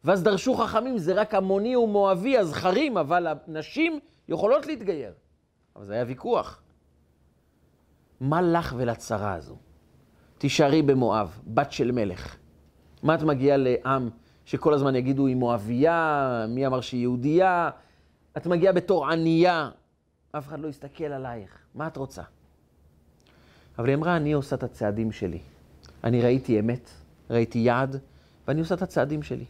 [0.04, 5.12] ואז דרשו חכמים, זה רק עמוני ומואבי, הזכרים, אבל הנשים יכולות להתגייר.
[5.76, 6.62] אבל זה היה ויכוח.
[8.20, 9.56] מה לך ולצרה הזו?
[10.38, 12.36] תישארי במואב, בת של מלך.
[13.02, 14.10] מה את מגיעה לעם
[14.44, 17.70] שכל הזמן יגידו היא מואבייה, מי אמר שהיא יהודייה?
[18.36, 19.70] את מגיעה בתור ענייה,
[20.38, 21.58] אף אחד לא יסתכל עלייך.
[21.74, 22.22] מה את רוצה?
[23.78, 25.38] אבל היא אמרה, אני עושה את הצעדים שלי.
[26.04, 26.90] אני ראיתי אמת,
[27.30, 27.96] ראיתי יעד,
[28.48, 29.44] ואני עושה את הצעדים שלי.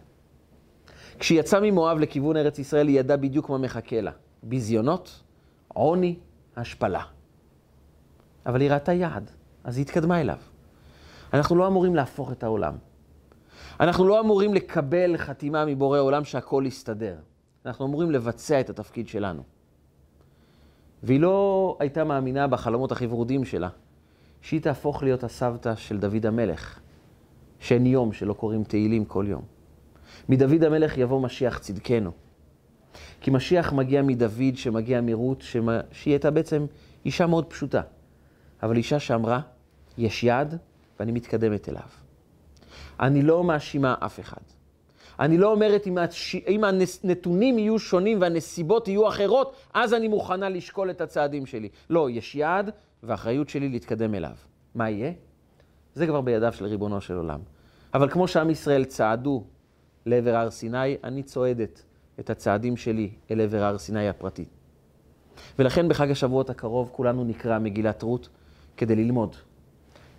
[1.18, 4.10] כשהיא יצאה ממואב לכיוון ארץ ישראל, היא ידעה בדיוק מה מחכה לה.
[4.42, 5.22] ביזיונות,
[5.68, 6.16] עוני,
[6.56, 7.02] השפלה.
[8.46, 9.30] אבל היא ראתה יעד,
[9.64, 10.38] אז היא התקדמה אליו.
[11.32, 12.76] אנחנו לא אמורים להפוך את העולם.
[13.80, 17.16] אנחנו לא אמורים לקבל חתימה מבורא עולם שהכל יסתדר.
[17.66, 19.42] אנחנו אמורים לבצע את התפקיד שלנו.
[21.02, 23.68] והיא לא הייתה מאמינה בחלומות הכי ורודים שלה,
[24.42, 26.80] שהיא תהפוך להיות הסבתא של דוד המלך,
[27.60, 29.42] שאין יום שלא קוראים תהילים כל יום.
[30.28, 32.10] מדוד המלך יבוא משיח צדקנו.
[33.20, 36.66] כי משיח מגיע מדוד, שמגיע מרות, שמה, שהיא הייתה בעצם
[37.04, 37.82] אישה מאוד פשוטה.
[38.62, 39.40] אבל אישה שאמרה,
[39.98, 40.58] יש יעד
[41.00, 41.88] ואני מתקדמת אליו.
[43.00, 44.57] אני לא מאשימה אף אחד.
[45.20, 46.36] אני לא אומרת אם, הש...
[46.48, 51.68] אם הנתונים יהיו שונים והנסיבות יהיו אחרות, אז אני מוכנה לשקול את הצעדים שלי.
[51.90, 52.70] לא, יש יעד
[53.02, 54.32] והאחריות שלי להתקדם אליו.
[54.74, 55.12] מה יהיה?
[55.94, 57.40] זה כבר בידיו של ריבונו של עולם.
[57.94, 59.44] אבל כמו שעם ישראל צעדו
[60.06, 61.82] לעבר הר סיני, אני צועדת
[62.20, 64.44] את הצעדים שלי אל עבר הר סיני הפרטי.
[65.58, 68.28] ולכן בחג השבועות הקרוב כולנו נקרא מגילת רות
[68.76, 69.36] כדי ללמוד.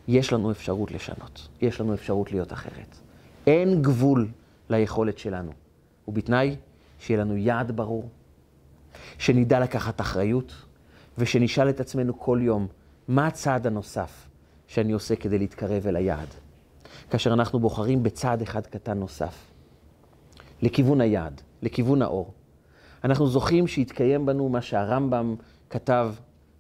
[0.08, 2.98] יש לנו אפשרות לשנות, יש לנו אפשרות להיות אחרת.
[3.48, 4.28] אין גבול
[4.70, 5.52] ליכולת שלנו,
[6.08, 6.56] ובתנאי
[7.00, 8.10] שיהיה לנו יעד ברור,
[9.18, 10.54] שנדע לקחת אחריות,
[11.18, 12.68] ושנשאל את עצמנו כל יום,
[13.08, 14.28] מה הצעד הנוסף
[14.68, 16.28] שאני עושה כדי להתקרב אל היעד?
[17.10, 19.52] כאשר אנחנו בוחרים בצעד אחד קטן נוסף,
[20.62, 22.34] לכיוון היעד, לכיוון האור.
[23.04, 25.36] אנחנו זוכים שיתקיים בנו מה שהרמב"ם
[25.70, 26.14] כתב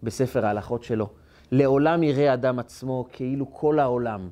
[0.04, 1.10] בספר ההלכות שלו.
[1.52, 4.30] לעולם יראה אדם עצמו כאילו כל העולם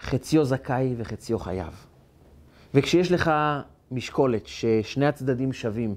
[0.00, 1.87] חציו זכאי וחציו חייב.
[2.74, 3.30] וכשיש לך
[3.90, 5.94] משקולת ששני הצדדים שווים,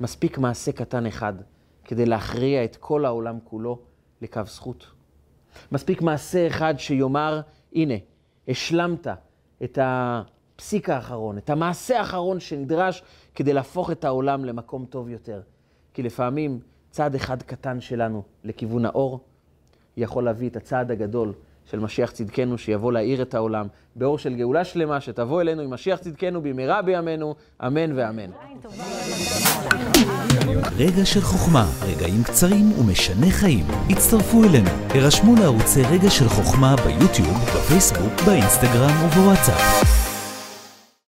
[0.00, 1.34] מספיק מעשה קטן אחד
[1.84, 3.78] כדי להכריע את כל העולם כולו
[4.22, 4.86] לקו זכות.
[5.72, 7.40] מספיק מעשה אחד שיאמר,
[7.74, 7.94] הנה,
[8.48, 9.06] השלמת
[9.64, 13.02] את הפסיק האחרון, את המעשה האחרון שנדרש
[13.34, 15.40] כדי להפוך את העולם למקום טוב יותר.
[15.94, 19.20] כי לפעמים צעד אחד קטן שלנו לכיוון האור
[19.96, 21.32] יכול להביא את הצעד הגדול
[21.70, 23.66] של משיח צדקנו, שיבוא להאיר את העולם
[23.96, 27.34] באור של גאולה שלמה, שתבוא אלינו עם משיח צדקנו במהרה בימינו,
[27.66, 28.30] אמן ואמן.
[30.76, 33.64] רגע של חוכמה, רגעים קצרים ומשנה חיים.
[33.90, 39.99] הצטרפו אלינו, הרשמו לערוצי רגע של חוכמה ביוטיוב, בפייסבוק, באינסטגרם ובוואטסאפ.